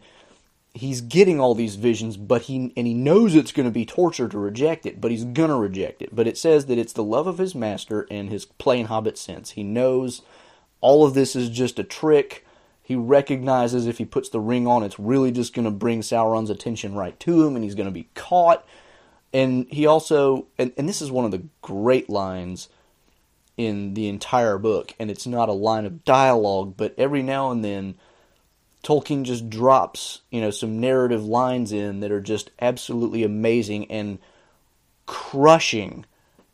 he's 0.72 1.02
getting 1.02 1.38
all 1.38 1.54
these 1.54 1.74
visions, 1.74 2.16
but 2.16 2.42
he 2.42 2.72
and 2.74 2.86
he 2.86 2.94
knows 2.94 3.34
it's 3.34 3.52
going 3.52 3.68
to 3.68 3.72
be 3.72 3.84
torture 3.84 4.30
to 4.30 4.38
reject 4.38 4.86
it, 4.86 4.98
but 4.98 5.10
he's 5.10 5.24
going 5.24 5.50
to 5.50 5.56
reject 5.56 6.00
it. 6.00 6.16
But 6.16 6.26
it 6.26 6.38
says 6.38 6.66
that 6.66 6.78
it's 6.78 6.94
the 6.94 7.04
love 7.04 7.26
of 7.26 7.36
his 7.36 7.54
master 7.54 8.06
and 8.10 8.30
his 8.30 8.46
plain 8.46 8.86
hobbit 8.86 9.18
sense. 9.18 9.50
He 9.50 9.62
knows 9.62 10.22
all 10.80 11.04
of 11.04 11.12
this 11.12 11.36
is 11.36 11.50
just 11.50 11.78
a 11.78 11.84
trick. 11.84 12.46
He 12.90 12.96
recognizes 12.96 13.86
if 13.86 13.98
he 13.98 14.04
puts 14.04 14.30
the 14.30 14.40
ring 14.40 14.66
on, 14.66 14.82
it's 14.82 14.98
really 14.98 15.30
just 15.30 15.54
going 15.54 15.64
to 15.64 15.70
bring 15.70 16.00
Sauron's 16.00 16.50
attention 16.50 16.96
right 16.96 17.16
to 17.20 17.46
him, 17.46 17.54
and 17.54 17.62
he's 17.62 17.76
going 17.76 17.86
to 17.86 17.92
be 17.92 18.08
caught. 18.16 18.66
And 19.32 19.68
he 19.70 19.86
also, 19.86 20.48
and, 20.58 20.72
and 20.76 20.88
this 20.88 21.00
is 21.00 21.08
one 21.08 21.24
of 21.24 21.30
the 21.30 21.44
great 21.62 22.10
lines 22.10 22.68
in 23.56 23.94
the 23.94 24.08
entire 24.08 24.58
book, 24.58 24.92
and 24.98 25.08
it's 25.08 25.24
not 25.24 25.48
a 25.48 25.52
line 25.52 25.86
of 25.86 26.04
dialogue, 26.04 26.74
but 26.76 26.96
every 26.98 27.22
now 27.22 27.52
and 27.52 27.64
then 27.64 27.94
Tolkien 28.82 29.22
just 29.22 29.48
drops, 29.48 30.22
you 30.32 30.40
know, 30.40 30.50
some 30.50 30.80
narrative 30.80 31.24
lines 31.24 31.70
in 31.70 32.00
that 32.00 32.10
are 32.10 32.20
just 32.20 32.50
absolutely 32.60 33.22
amazing 33.22 33.88
and 33.88 34.18
crushing 35.06 36.06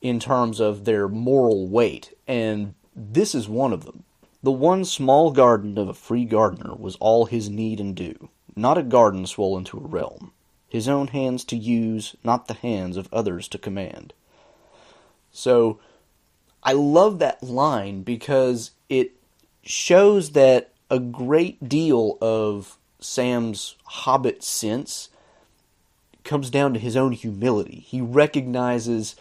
in 0.03 0.21
terms 0.21 0.61
of 0.61 0.85
their 0.85 1.09
moral 1.09 1.67
weight. 1.67 2.15
And 2.29 2.75
this 2.95 3.35
is 3.35 3.49
one 3.49 3.73
of 3.73 3.87
them. 3.87 4.05
The 4.47 4.53
one 4.53 4.85
small 4.85 5.33
garden 5.33 5.77
of 5.77 5.89
a 5.89 5.93
free 5.93 6.25
gardener 6.25 6.73
was 6.77 6.95
all 7.01 7.27
his 7.27 7.51
need 7.51 7.81
and 7.81 7.97
due, 7.97 8.29
not 8.55 8.79
a 8.79 8.85
garden 8.85 9.27
swollen 9.27 9.65
to 9.65 9.79
a 9.79 9.89
realm, 9.89 10.31
his 10.69 10.87
own 10.87 11.09
hands 11.09 11.43
to 11.47 11.57
use, 11.57 12.15
not 12.23 12.47
the 12.47 12.55
hands 12.55 12.97
of 12.97 13.13
others 13.13 13.49
to 13.49 13.59
command. 13.59 14.13
So, 15.33 15.81
I 16.63 16.75
love 16.75 17.19
that 17.19 17.43
line 17.43 18.03
because 18.03 18.71
it 18.89 19.15
shows 19.65 20.31
that 20.31 20.71
a 20.93 21.01
great 21.01 21.69
deal 21.69 22.17
of 22.21 22.79
Sam's 23.01 23.75
hobbit 23.83 24.45
sense 24.45 25.09
comes 26.23 26.51
down 26.51 26.73
to 26.75 26.79
his 26.79 26.97
own 26.97 27.11
humility. 27.11 27.85
He 27.85 28.01
recognizes 28.01 29.17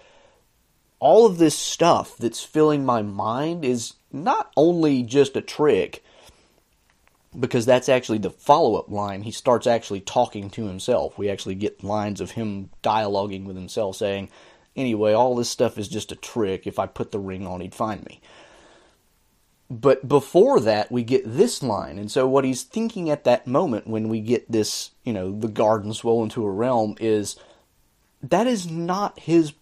all 1.00 1.26
of 1.26 1.40
this 1.40 1.58
stuff 1.58 2.16
that's 2.16 2.44
filling 2.44 2.86
my 2.86 3.02
mind 3.02 3.66
is 3.66 3.96
not 4.16 4.52
only 4.56 5.04
just 5.04 5.36
a 5.36 5.42
trick, 5.42 6.04
because 7.40 7.66
that's 7.66 7.90
actually 7.90 8.18
the 8.20 8.30
follow 8.30 8.76
up 8.76 8.90
line. 8.90 9.22
He 9.22 9.32
starts 9.32 9.68
actually 9.68 10.02
talking 10.02 10.50
to 10.52 10.68
himself. 10.68 11.18
We 11.18 11.30
actually 11.30 11.56
get 11.56 11.84
lines 11.84 12.22
of 12.22 12.32
him 12.32 12.70
dialoguing 12.82 13.46
with 13.46 13.56
himself 13.56 13.98
saying, 13.98 14.30
Anyway, 14.76 15.14
all 15.14 15.36
this 15.36 15.50
stuff 15.50 15.78
is 15.78 15.88
just 15.88 16.12
a 16.12 16.18
trick. 16.18 16.68
If 16.68 16.80
I 16.80 16.86
put 16.86 17.12
the 17.12 17.20
ring 17.20 17.48
on, 17.48 17.62
he'd 17.62 17.76
find 17.76 18.04
me. 18.06 18.20
But 19.70 20.08
before 20.08 20.60
that, 20.60 20.92
we 20.92 21.04
get 21.04 21.24
this 21.26 21.64
line. 21.64 21.98
And 21.98 22.12
so, 22.12 22.28
what 22.28 22.46
he's 22.46 22.64
thinking 22.64 23.10
at 23.10 23.24
that 23.24 23.48
moment 23.48 23.88
when 23.88 24.10
we 24.10 24.20
get 24.20 24.52
this, 24.52 24.92
you 25.04 25.14
know, 25.14 25.32
the 25.32 25.48
garden 25.48 25.94
swollen 25.94 26.30
to 26.30 26.46
a 26.46 26.52
realm 26.52 26.96
is 27.00 27.36
that 28.22 28.48
is 28.48 28.70
not 28.70 29.20
his 29.20 29.54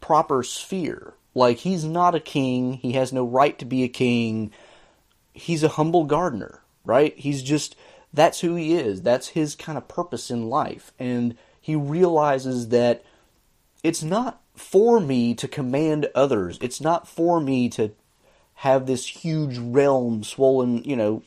proper 0.00 0.42
sphere. 0.42 1.14
Like, 1.38 1.58
he's 1.58 1.84
not 1.84 2.14
a 2.14 2.20
king. 2.20 2.74
He 2.74 2.92
has 2.92 3.12
no 3.12 3.24
right 3.24 3.58
to 3.58 3.64
be 3.64 3.84
a 3.84 3.88
king. 3.88 4.50
He's 5.32 5.62
a 5.62 5.68
humble 5.68 6.04
gardener, 6.04 6.60
right? 6.84 7.16
He's 7.16 7.42
just, 7.42 7.76
that's 8.12 8.40
who 8.40 8.56
he 8.56 8.74
is. 8.74 9.02
That's 9.02 9.28
his 9.28 9.54
kind 9.54 9.78
of 9.78 9.88
purpose 9.88 10.30
in 10.30 10.50
life. 10.50 10.92
And 10.98 11.36
he 11.60 11.76
realizes 11.76 12.68
that 12.68 13.04
it's 13.82 14.02
not 14.02 14.40
for 14.54 14.98
me 14.98 15.34
to 15.34 15.46
command 15.46 16.08
others. 16.14 16.58
It's 16.60 16.80
not 16.80 17.06
for 17.06 17.40
me 17.40 17.68
to 17.70 17.92
have 18.54 18.86
this 18.86 19.06
huge 19.06 19.56
realm, 19.58 20.24
swollen, 20.24 20.82
you 20.82 20.96
know, 20.96 21.22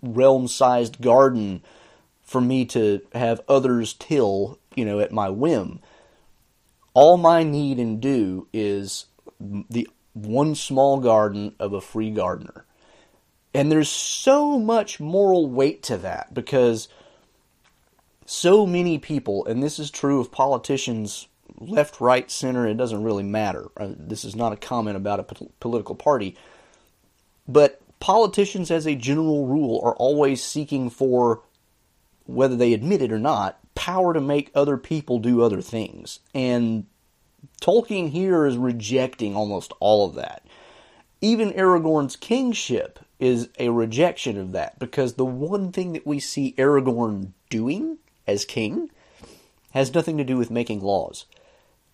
realm 0.00 0.48
sized 0.48 1.00
garden 1.02 1.62
for 2.22 2.40
me 2.40 2.64
to 2.64 3.02
have 3.14 3.42
others 3.48 3.92
till, 3.92 4.58
you 4.74 4.84
know, 4.84 5.00
at 5.00 5.12
my 5.12 5.28
whim. 5.28 5.80
All 6.94 7.18
my 7.18 7.42
need 7.42 7.78
and 7.78 8.00
due 8.00 8.48
is 8.52 9.06
the 9.68 9.88
one 10.14 10.54
small 10.54 11.00
garden 11.00 11.54
of 11.58 11.72
a 11.72 11.80
free 11.80 12.10
gardener. 12.10 12.64
And 13.54 13.70
there's 13.70 13.88
so 13.88 14.58
much 14.58 15.00
moral 15.00 15.48
weight 15.48 15.82
to 15.84 15.98
that 15.98 16.32
because 16.32 16.88
so 18.24 18.66
many 18.66 18.98
people, 18.98 19.44
and 19.46 19.62
this 19.62 19.78
is 19.78 19.90
true 19.90 20.20
of 20.20 20.32
politicians 20.32 21.28
left, 21.58 22.00
right, 22.00 22.30
center, 22.30 22.66
it 22.66 22.76
doesn't 22.76 23.02
really 23.02 23.22
matter. 23.22 23.68
Uh, 23.76 23.90
this 23.96 24.24
is 24.24 24.34
not 24.34 24.52
a 24.52 24.56
comment 24.56 24.96
about 24.96 25.20
a 25.20 25.46
political 25.60 25.94
party 25.94 26.36
but 27.48 27.80
politicians, 28.00 28.70
as 28.70 28.86
a 28.86 28.94
general 28.94 29.46
rule, 29.46 29.80
are 29.82 29.96
always 29.96 30.42
seeking 30.42 30.90
for, 30.90 31.42
whether 32.24 32.56
they 32.56 32.72
admit 32.72 33.02
it 33.02 33.12
or 33.12 33.18
not, 33.18 33.58
power 33.74 34.14
to 34.14 34.20
make 34.20 34.50
other 34.54 34.76
people 34.76 35.18
do 35.18 35.42
other 35.42 35.60
things. 35.60 36.20
And 36.34 36.86
Tolkien 37.60 38.10
here 38.10 38.46
is 38.46 38.56
rejecting 38.56 39.34
almost 39.36 39.72
all 39.80 40.06
of 40.06 40.14
that. 40.14 40.44
Even 41.20 41.52
Aragorn's 41.52 42.16
kingship 42.16 42.98
is 43.20 43.48
a 43.58 43.68
rejection 43.68 44.36
of 44.36 44.52
that 44.52 44.78
because 44.78 45.14
the 45.14 45.24
one 45.24 45.70
thing 45.70 45.92
that 45.92 46.06
we 46.06 46.18
see 46.18 46.54
Aragorn 46.58 47.32
doing 47.50 47.98
as 48.26 48.44
king 48.44 48.90
has 49.72 49.94
nothing 49.94 50.18
to 50.18 50.24
do 50.24 50.36
with 50.36 50.50
making 50.50 50.80
laws. 50.80 51.26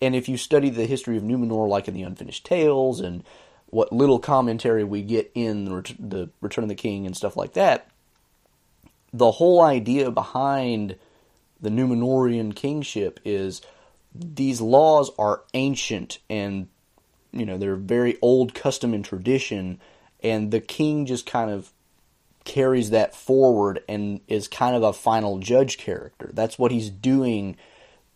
And 0.01 0.15
if 0.15 0.29
you 0.29 0.37
study 0.37 0.69
the 0.69 0.85
history 0.85 1.17
of 1.17 1.23
Numenor, 1.23 1.67
like 1.67 1.87
in 1.87 1.93
the 1.93 2.03
Unfinished 2.03 2.45
Tales 2.45 2.99
and 2.99 3.23
what 3.67 3.93
little 3.93 4.19
commentary 4.19 4.83
we 4.83 5.01
get 5.01 5.31
in 5.35 5.65
the, 5.65 6.29
Return 6.41 6.63
of 6.63 6.69
the 6.69 6.75
King 6.75 7.05
and 7.05 7.15
stuff 7.15 7.37
like 7.37 7.53
that, 7.53 7.87
the 9.13 9.31
whole 9.31 9.61
idea 9.61 10.09
behind 10.11 10.95
the 11.61 11.69
Numenorean 11.69 12.55
kingship 12.55 13.19
is 13.25 13.61
these 14.19 14.61
laws 14.61 15.11
are 15.17 15.43
ancient 15.53 16.19
and 16.29 16.67
you 17.31 17.45
know 17.45 17.57
they're 17.57 17.75
very 17.75 18.17
old 18.21 18.53
custom 18.53 18.93
and 18.93 19.05
tradition 19.05 19.79
and 20.21 20.51
the 20.51 20.59
king 20.59 21.05
just 21.05 21.25
kind 21.25 21.49
of 21.51 21.71
carries 22.45 22.89
that 22.89 23.15
forward 23.15 23.83
and 23.87 24.21
is 24.27 24.47
kind 24.47 24.75
of 24.75 24.83
a 24.83 24.93
final 24.93 25.37
judge 25.39 25.77
character 25.77 26.31
that's 26.33 26.57
what 26.57 26.71
he's 26.71 26.89
doing 26.89 27.55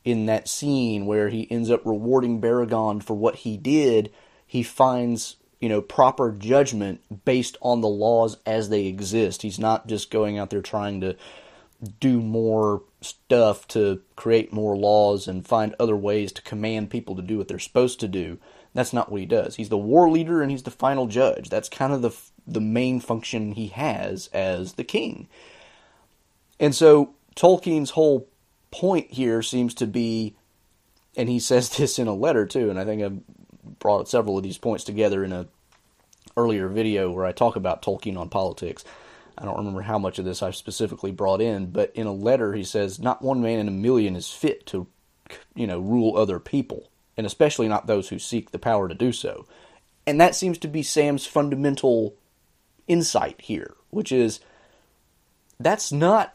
in 0.03 0.25
that 0.25 0.47
scene 0.47 1.05
where 1.05 1.29
he 1.29 1.49
ends 1.51 1.69
up 1.69 1.85
rewarding 1.85 2.41
Beregond 2.41 3.03
for 3.03 3.13
what 3.13 3.37
he 3.37 3.57
did 3.57 4.11
he 4.45 4.63
finds 4.63 5.37
you 5.63 5.69
know, 5.69 5.81
proper 5.81 6.33
judgment 6.33 6.99
based 7.23 7.55
on 7.61 7.79
the 7.79 7.87
laws 7.87 8.35
as 8.45 8.67
they 8.67 8.87
exist. 8.87 9.43
He's 9.43 9.57
not 9.57 9.87
just 9.87 10.11
going 10.11 10.37
out 10.37 10.49
there 10.49 10.61
trying 10.61 10.99
to 10.99 11.15
do 11.99 12.21
more 12.21 12.83
stuff 13.01 13.67
to 13.69 14.01
create 14.15 14.53
more 14.53 14.75
laws 14.75 15.27
and 15.27 15.45
find 15.45 15.75
other 15.79 15.95
ways 15.95 16.31
to 16.31 16.41
command 16.41 16.89
people 16.89 17.15
to 17.15 17.21
do 17.21 17.37
what 17.37 17.47
they're 17.47 17.59
supposed 17.59 17.99
to 17.99 18.07
do. 18.07 18.37
That's 18.73 18.93
not 18.93 19.11
what 19.11 19.19
he 19.19 19.25
does. 19.25 19.55
He's 19.55 19.69
the 19.69 19.77
war 19.77 20.09
leader 20.09 20.41
and 20.41 20.49
he's 20.49 20.63
the 20.63 20.71
final 20.71 21.07
judge. 21.07 21.49
That's 21.49 21.69
kind 21.69 21.93
of 21.93 22.01
the 22.01 22.11
the 22.45 22.61
main 22.61 22.99
function 22.99 23.53
he 23.53 23.67
has 23.67 24.27
as 24.33 24.73
the 24.73 24.83
king. 24.83 25.27
And 26.59 26.75
so 26.75 27.13
Tolkien's 27.35 27.91
whole 27.91 28.27
point 28.71 29.11
here 29.11 29.41
seems 29.41 29.73
to 29.75 29.87
be, 29.87 30.35
and 31.15 31.29
he 31.29 31.39
says 31.39 31.77
this 31.77 31.99
in 31.99 32.07
a 32.07 32.13
letter 32.13 32.45
too, 32.45 32.69
and 32.69 32.79
I 32.79 32.85
think 32.85 33.01
I 33.01 33.11
brought 33.79 34.09
several 34.09 34.37
of 34.37 34.43
these 34.43 34.57
points 34.57 34.83
together 34.83 35.23
in 35.23 35.31
a 35.31 35.47
earlier 36.35 36.67
video 36.67 37.11
where 37.11 37.25
I 37.25 37.31
talk 37.31 37.55
about 37.55 37.81
Tolkien 37.81 38.17
on 38.17 38.29
politics. 38.29 38.83
I 39.37 39.45
don't 39.45 39.57
remember 39.57 39.81
how 39.81 39.97
much 39.97 40.19
of 40.19 40.25
this 40.25 40.43
I 40.43 40.51
specifically 40.51 41.11
brought 41.11 41.41
in, 41.41 41.71
but 41.71 41.91
in 41.95 42.07
a 42.07 42.13
letter 42.13 42.53
he 42.53 42.63
says, 42.63 42.99
"Not 42.99 43.21
one 43.21 43.41
man 43.41 43.59
in 43.59 43.67
a 43.67 43.71
million 43.71 44.15
is 44.15 44.29
fit 44.29 44.65
to, 44.67 44.87
you 45.55 45.67
know, 45.67 45.79
rule 45.79 46.17
other 46.17 46.39
people, 46.39 46.89
and 47.17 47.25
especially 47.25 47.67
not 47.67 47.87
those 47.87 48.09
who 48.09 48.19
seek 48.19 48.51
the 48.51 48.59
power 48.59 48.87
to 48.87 48.95
do 48.95 49.11
so." 49.11 49.45
And 50.05 50.19
that 50.19 50.35
seems 50.35 50.57
to 50.59 50.67
be 50.67 50.83
Sam's 50.83 51.25
fundamental 51.25 52.15
insight 52.87 53.41
here, 53.41 53.75
which 53.89 54.11
is 54.11 54.39
that's 55.59 55.91
not 55.91 56.33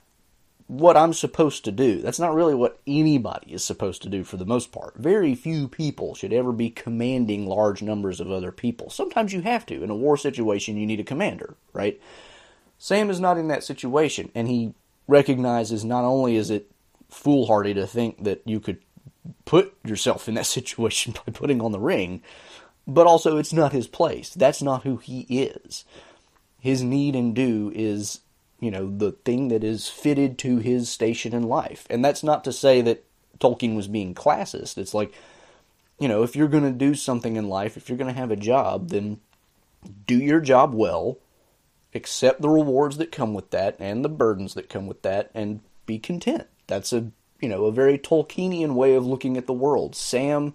what 0.68 0.96
I'm 0.98 1.14
supposed 1.14 1.64
to 1.64 1.72
do. 1.72 2.02
That's 2.02 2.18
not 2.18 2.34
really 2.34 2.54
what 2.54 2.78
anybody 2.86 3.52
is 3.52 3.64
supposed 3.64 4.02
to 4.02 4.10
do 4.10 4.22
for 4.22 4.36
the 4.36 4.44
most 4.44 4.70
part. 4.70 4.94
Very 4.96 5.34
few 5.34 5.66
people 5.66 6.14
should 6.14 6.32
ever 6.32 6.52
be 6.52 6.68
commanding 6.68 7.46
large 7.46 7.80
numbers 7.82 8.20
of 8.20 8.30
other 8.30 8.52
people. 8.52 8.90
Sometimes 8.90 9.32
you 9.32 9.40
have 9.40 9.64
to. 9.66 9.82
In 9.82 9.88
a 9.88 9.96
war 9.96 10.18
situation, 10.18 10.76
you 10.76 10.86
need 10.86 11.00
a 11.00 11.04
commander, 11.04 11.56
right? 11.72 11.98
Sam 12.78 13.10
is 13.10 13.20
not 13.20 13.38
in 13.38 13.48
that 13.48 13.64
situation, 13.64 14.30
and 14.34 14.48
he 14.48 14.74
recognizes 15.06 15.84
not 15.84 16.04
only 16.04 16.36
is 16.36 16.50
it 16.50 16.70
foolhardy 17.08 17.74
to 17.74 17.86
think 17.86 18.24
that 18.24 18.42
you 18.44 18.60
could 18.60 18.78
put 19.44 19.74
yourself 19.84 20.28
in 20.28 20.34
that 20.34 20.46
situation 20.58 21.12
by 21.12 21.32
putting 21.32 21.60
on 21.60 21.72
the 21.72 21.80
ring, 21.80 22.22
but 22.86 23.06
also 23.06 23.36
it's 23.36 23.52
not 23.52 23.72
his 23.72 23.86
place. 23.86 24.30
That's 24.30 24.62
not 24.62 24.84
who 24.84 24.96
he 24.96 25.20
is. 25.22 25.84
His 26.60 26.82
need 26.82 27.14
and 27.14 27.34
due 27.34 27.72
is 27.74 28.20
you 28.60 28.70
know, 28.70 28.90
the 28.96 29.12
thing 29.12 29.48
that 29.48 29.62
is 29.62 29.88
fitted 29.88 30.38
to 30.38 30.58
his 30.58 30.88
station 30.88 31.32
in 31.32 31.44
life. 31.44 31.86
And 31.88 32.04
that's 32.04 32.22
not 32.22 32.44
to 32.44 32.52
say 32.52 32.80
that 32.82 33.04
Tolkien 33.38 33.76
was 33.76 33.86
being 33.86 34.14
classist. 34.14 34.78
It's 34.78 34.94
like, 34.94 35.12
you 35.98 36.08
know, 36.08 36.22
if 36.22 36.34
you're 36.34 36.48
going 36.48 36.64
to 36.64 36.72
do 36.72 36.94
something 36.94 37.36
in 37.36 37.48
life, 37.48 37.76
if 37.76 37.88
you're 37.88 37.98
going 37.98 38.12
to 38.12 38.20
have 38.20 38.30
a 38.30 38.36
job, 38.36 38.88
then 38.88 39.20
do 40.06 40.16
your 40.16 40.40
job 40.40 40.74
well, 40.74 41.18
accept 41.94 42.40
the 42.42 42.48
rewards 42.48 42.96
that 42.98 43.12
come 43.12 43.34
with 43.34 43.50
that 43.50 43.76
and 43.78 44.04
the 44.04 44.08
burdens 44.08 44.54
that 44.54 44.68
come 44.68 44.86
with 44.86 45.02
that, 45.02 45.30
and 45.34 45.60
be 45.86 45.98
content. 45.98 46.46
That's 46.66 46.92
a, 46.92 47.10
you 47.40 47.48
know, 47.48 47.64
a 47.64 47.72
very 47.72 47.98
Tolkienian 47.98 48.74
way 48.74 48.94
of 48.94 49.06
looking 49.06 49.36
at 49.36 49.46
the 49.46 49.52
world. 49.52 49.96
Sam 49.96 50.54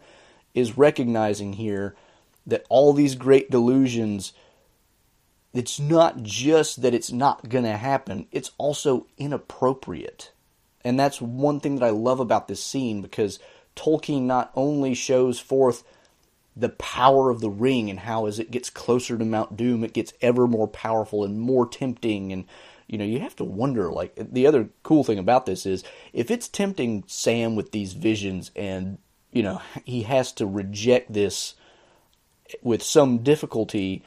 is 0.53 0.77
recognizing 0.77 1.53
here 1.53 1.95
that 2.45 2.65
all 2.69 2.93
these 2.93 3.15
great 3.15 3.49
delusions 3.49 4.33
it's 5.53 5.79
not 5.79 6.23
just 6.23 6.81
that 6.81 6.95
it's 6.95 7.11
not 7.11 7.47
going 7.47 7.63
to 7.63 7.77
happen, 7.77 8.27
it's 8.31 8.51
also 8.57 9.05
inappropriate. 9.17 10.31
And 10.83 10.99
that's 10.99 11.21
one 11.21 11.59
thing 11.59 11.75
that 11.75 11.85
I 11.85 11.91
love 11.91 12.19
about 12.19 12.47
this 12.47 12.63
scene 12.63 13.01
because 13.01 13.39
Tolkien 13.75 14.23
not 14.23 14.51
only 14.55 14.95
shows 14.95 15.39
forth 15.39 15.83
the 16.55 16.69
power 16.69 17.29
of 17.29 17.41
the 17.41 17.49
ring 17.49 17.89
and 17.89 17.99
how 17.99 18.25
as 18.25 18.39
it 18.39 18.51
gets 18.51 18.69
closer 18.69 19.17
to 19.17 19.25
Mount 19.25 19.57
Doom 19.57 19.83
it 19.83 19.93
gets 19.93 20.13
ever 20.21 20.47
more 20.47 20.67
powerful 20.67 21.23
and 21.23 21.39
more 21.39 21.67
tempting 21.67 22.31
and 22.31 22.45
you 22.87 22.97
know 22.97 23.05
you 23.05 23.19
have 23.19 23.35
to 23.37 23.43
wonder 23.43 23.91
like 23.91 24.13
the 24.15 24.45
other 24.45 24.69
cool 24.83 25.03
thing 25.03 25.17
about 25.17 25.45
this 25.45 25.65
is 25.65 25.83
if 26.11 26.29
it's 26.29 26.47
tempting 26.47 27.03
Sam 27.07 27.55
with 27.55 27.71
these 27.71 27.93
visions 27.93 28.51
and 28.55 28.97
you 29.31 29.41
know 29.41 29.61
he 29.83 30.03
has 30.03 30.31
to 30.33 30.45
reject 30.45 31.13
this 31.13 31.55
with 32.61 32.83
some 32.83 33.19
difficulty 33.19 34.03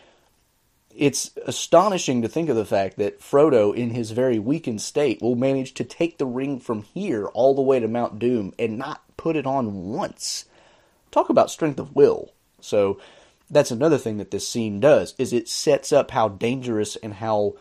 it's 0.97 1.31
astonishing 1.47 2.23
to 2.23 2.29
think 2.29 2.49
of 2.49 2.57
the 2.57 2.65
fact 2.65 2.97
that 2.97 3.21
Frodo, 3.21 3.75
in 3.75 3.91
his 3.91 4.13
very 4.13 4.39
weakened 4.39 4.81
state, 4.81 5.21
will 5.21 5.37
manage 5.37 5.75
to 5.75 5.85
take 5.85 6.17
the 6.17 6.27
ring 6.27 6.59
from 6.59 6.83
here 6.83 7.27
all 7.27 7.55
the 7.55 7.63
way 7.63 7.79
to 7.79 7.87
Mount 7.87 8.19
Doom 8.19 8.55
and 8.59 8.79
not 8.79 9.03
put 9.17 9.37
it 9.37 9.47
on 9.47 9.91
once. 9.91 10.47
Talk 11.11 11.29
about 11.29 11.51
strength 11.51 11.79
of 11.79 11.95
will. 11.95 12.33
So 12.67 12.99
that's 13.49 13.71
another 13.71 13.99
thing 13.99 14.17
that 14.19 14.31
this 14.31 14.49
scene 14.49 14.81
does 14.81 15.15
is 15.19 15.33
it 15.33 15.49
sets 15.49 15.93
up 15.93 16.11
how 16.11 16.29
dangerous 16.29 16.97
and 16.97 17.15
how 17.15 17.55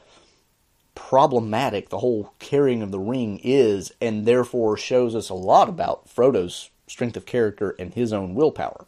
problematic 0.95 1.89
the 1.89 1.99
whole 1.99 2.33
carrying 2.39 2.81
of 2.81 2.91
the 2.91 2.99
ring 2.99 3.39
is 3.43 3.93
and 4.01 4.25
therefore 4.25 4.77
shows 4.77 5.13
us 5.13 5.29
a 5.29 5.35
lot 5.35 5.69
about 5.69 6.09
Frodo's 6.09 6.69
strength 6.87 7.17
of 7.17 7.25
character 7.25 7.75
and 7.77 7.93
his 7.93 8.13
own 8.13 8.33
willpower. 8.33 8.85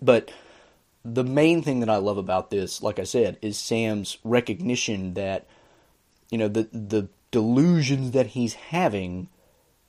But 0.00 0.30
the 1.04 1.24
main 1.24 1.62
thing 1.62 1.80
that 1.80 1.90
I 1.90 1.96
love 1.96 2.18
about 2.18 2.50
this, 2.50 2.82
like 2.82 2.98
I 2.98 3.04
said, 3.04 3.38
is 3.42 3.58
Sam's 3.58 4.18
recognition 4.24 5.14
that 5.14 5.46
you 6.30 6.38
know 6.38 6.48
the 6.48 6.68
the 6.72 7.08
delusions 7.30 8.12
that 8.12 8.28
he's 8.28 8.54
having 8.54 9.28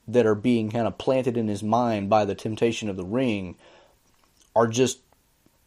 that 0.08 0.26
are 0.26 0.36
being 0.36 0.72
kind 0.72 0.88
of 0.88 0.98
planted 0.98 1.38
in 1.38 1.48
his 1.48 1.62
mind 1.62 2.10
by 2.10 2.26
the 2.26 2.36
temptation 2.36 2.90
of 2.90 2.98
the 2.98 3.06
ring 3.06 3.56
are 4.56 4.68
just 4.68 5.00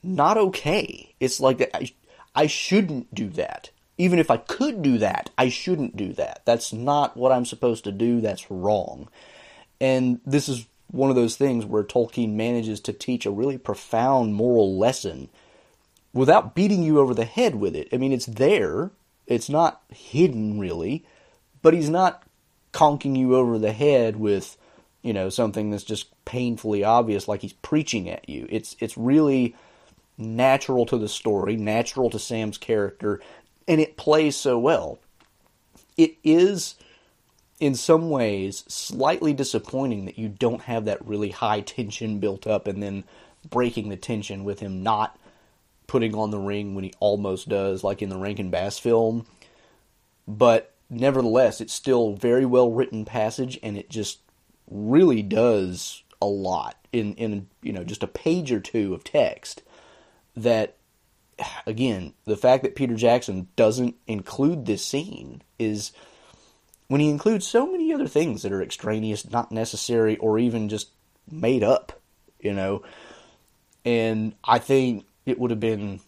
not 0.03 0.37
okay. 0.37 1.15
It's 1.21 1.41
like 1.41 1.59
that 1.59 1.77
I, 1.77 1.91
I 2.35 2.47
shouldn't 2.47 3.15
do 3.15 3.29
that. 3.31 3.71
Even 3.99 4.19
if 4.19 4.31
I 4.31 4.39
could 4.39 4.83
do 4.83 4.99
that, 4.99 5.31
I 5.37 5.49
shouldn't 5.49 5.97
do 5.97 6.13
that. 6.15 6.43
That's 6.45 6.73
not 6.73 7.17
what 7.17 7.31
I'm 7.31 7.45
supposed 7.45 7.85
to 7.85 7.93
do. 7.93 8.21
That's 8.21 8.51
wrong. 8.51 9.09
And 9.81 10.21
this 10.25 10.49
is 10.49 10.67
one 10.91 11.11
of 11.11 11.17
those 11.17 11.37
things 11.37 11.65
where 11.65 11.83
Tolkien 11.83 12.35
manages 12.35 12.81
to 12.81 12.93
teach 12.93 13.27
a 13.27 13.31
really 13.31 13.59
profound 13.59 14.35
moral 14.35 14.79
lesson 14.79 15.29
without 16.13 16.55
beating 16.55 16.83
you 16.83 16.99
over 16.99 17.15
the 17.15 17.25
head 17.25 17.55
with 17.55 17.75
it. 17.75 17.89
I 17.93 17.97
mean, 17.97 18.13
it's 18.13 18.27
there, 18.27 18.91
it's 19.27 19.49
not 19.49 19.83
hidden 19.89 20.59
really, 20.59 21.05
but 21.63 21.75
he's 21.75 21.91
not 21.91 22.23
conking 22.73 23.17
you 23.17 23.35
over 23.37 23.59
the 23.59 23.73
head 23.73 24.17
with, 24.17 24.57
you 25.03 25.13
know, 25.13 25.29
something 25.31 25.71
that's 25.71 25.85
just 25.85 26.09
painfully 26.25 26.85
obvious 26.85 27.29
like 27.29 27.41
he's 27.41 27.53
preaching 27.55 28.09
at 28.09 28.29
you. 28.29 28.47
It's 28.51 28.77
it's 28.81 28.97
really 28.97 29.55
natural 30.19 30.87
to 30.87 30.99
the 30.99 31.09
story, 31.09 31.57
natural 31.57 32.11
to 32.11 32.19
Sam's 32.19 32.59
character, 32.59 33.21
and 33.67 33.81
it 33.81 33.97
plays 33.97 34.37
so 34.37 34.59
well. 34.59 34.99
It 35.97 36.17
is 36.25 36.77
in 37.61 37.75
some 37.75 38.11
ways 38.11 38.65
slightly 38.67 39.33
disappointing 39.33 40.05
that 40.07 40.19
you 40.19 40.29
don't 40.29 40.63
have 40.63 40.85
that 40.87 41.07
really 41.07 41.31
high 41.31 41.61
tension 41.61 42.19
built 42.19 42.47
up 42.47 42.67
and 42.67 42.83
then 42.83 43.05
breaking 43.49 43.89
the 43.89 43.97
tension 43.97 44.45
with 44.45 44.61
him 44.61 44.83
not 44.83 45.19
putting 45.87 46.15
on 46.15 46.31
the 46.31 46.39
ring 46.39 46.75
when 46.75 46.85
he 46.85 46.93
almost 47.01 47.49
does, 47.49 47.85
like 47.85 48.03
in 48.03 48.09
the 48.09 48.17
Rankin 48.17 48.51
Bass 48.51 48.79
film. 48.79 49.27
But 50.27 50.73
nevertheless, 50.89 51.61
it's 51.61 51.73
still 51.73 52.15
very 52.15 52.47
well 52.47 52.71
written 52.71 53.05
passage, 53.05 53.59
and 53.63 53.77
it 53.77 53.91
just 53.91 54.21
really 54.71 55.23
does 55.23 56.03
a 56.21 56.27
lot 56.27 56.77
in 56.93 57.15
in 57.15 57.49
you 57.63 57.73
know 57.73 57.85
just 57.85 58.03
a 58.03 58.09
page 58.09 58.51
or 58.53 58.61
two 58.61 58.95
of 58.95 59.05
text. 59.05 59.63
That 60.37 60.77
again, 61.67 62.15
the 62.25 62.37
fact 62.37 62.63
that 62.63 62.75
Peter 62.75 62.95
Jackson 62.95 63.49
doesn't 63.57 63.97
include 64.07 64.67
this 64.67 64.85
scene 64.85 65.43
is 65.59 65.93
when 66.89 67.01
he 67.01 67.09
includes 67.09 67.47
so 67.47 67.71
many 67.71 67.93
other 67.93 68.07
things 68.07 68.43
that 68.43 68.53
are 68.53 68.63
extraneous, 68.63 69.31
not 69.31 69.53
necessary, 69.53 70.17
or 70.19 70.39
even 70.39 70.69
just 70.69 70.91
made 71.31 71.63
up, 71.63 72.01
you 72.41 72.53
know. 72.53 72.83
And 73.85 74.35
I 74.45 74.59
think 74.59 75.05
it 75.27 75.39
would 75.39 75.51
have 75.51 75.61
been. 75.61 76.01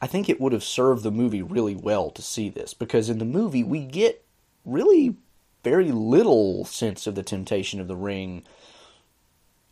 I 0.00 0.06
think 0.06 0.28
it 0.28 0.40
would 0.40 0.52
have 0.52 0.64
served 0.64 1.02
the 1.02 1.10
movie 1.10 1.42
really 1.42 1.74
well 1.74 2.10
to 2.10 2.20
see 2.20 2.50
this 2.50 2.74
because 2.74 3.08
in 3.08 3.18
the 3.18 3.24
movie 3.24 3.64
we 3.64 3.84
get 3.84 4.22
really 4.64 5.16
very 5.62 5.90
little 5.90 6.64
sense 6.66 7.06
of 7.06 7.14
the 7.14 7.22
temptation 7.22 7.80
of 7.80 7.88
the 7.88 7.96
ring 7.96 8.42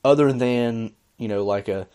other 0.02 0.32
than, 0.32 0.92
you 1.18 1.28
know, 1.28 1.44
like 1.44 1.68
a 1.68 1.86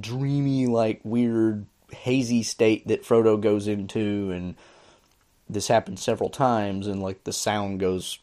dreamy, 0.00 0.66
like 0.66 1.00
weird, 1.04 1.66
hazy 1.94 2.42
state 2.42 2.86
that 2.88 3.04
Frodo 3.04 3.40
goes 3.40 3.68
into 3.68 4.30
and 4.30 4.54
this 5.48 5.68
happens 5.68 6.02
several 6.02 6.28
times 6.28 6.86
and 6.86 7.02
like 7.02 7.24
the 7.24 7.32
sound 7.32 7.80
goes 7.80 8.18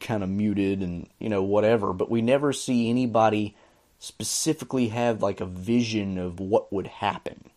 kind 0.00 0.22
of 0.22 0.28
muted 0.28 0.82
and 0.82 1.08
you 1.18 1.28
know 1.28 1.42
whatever 1.42 1.92
but 1.92 2.10
we 2.10 2.20
never 2.20 2.52
see 2.52 2.90
anybody 2.90 3.54
specifically 3.98 4.88
have 4.88 5.22
like 5.22 5.40
a 5.40 5.46
vision 5.46 6.18
of 6.18 6.38
what 6.38 6.72
would 6.72 6.86
happen. 6.86 7.50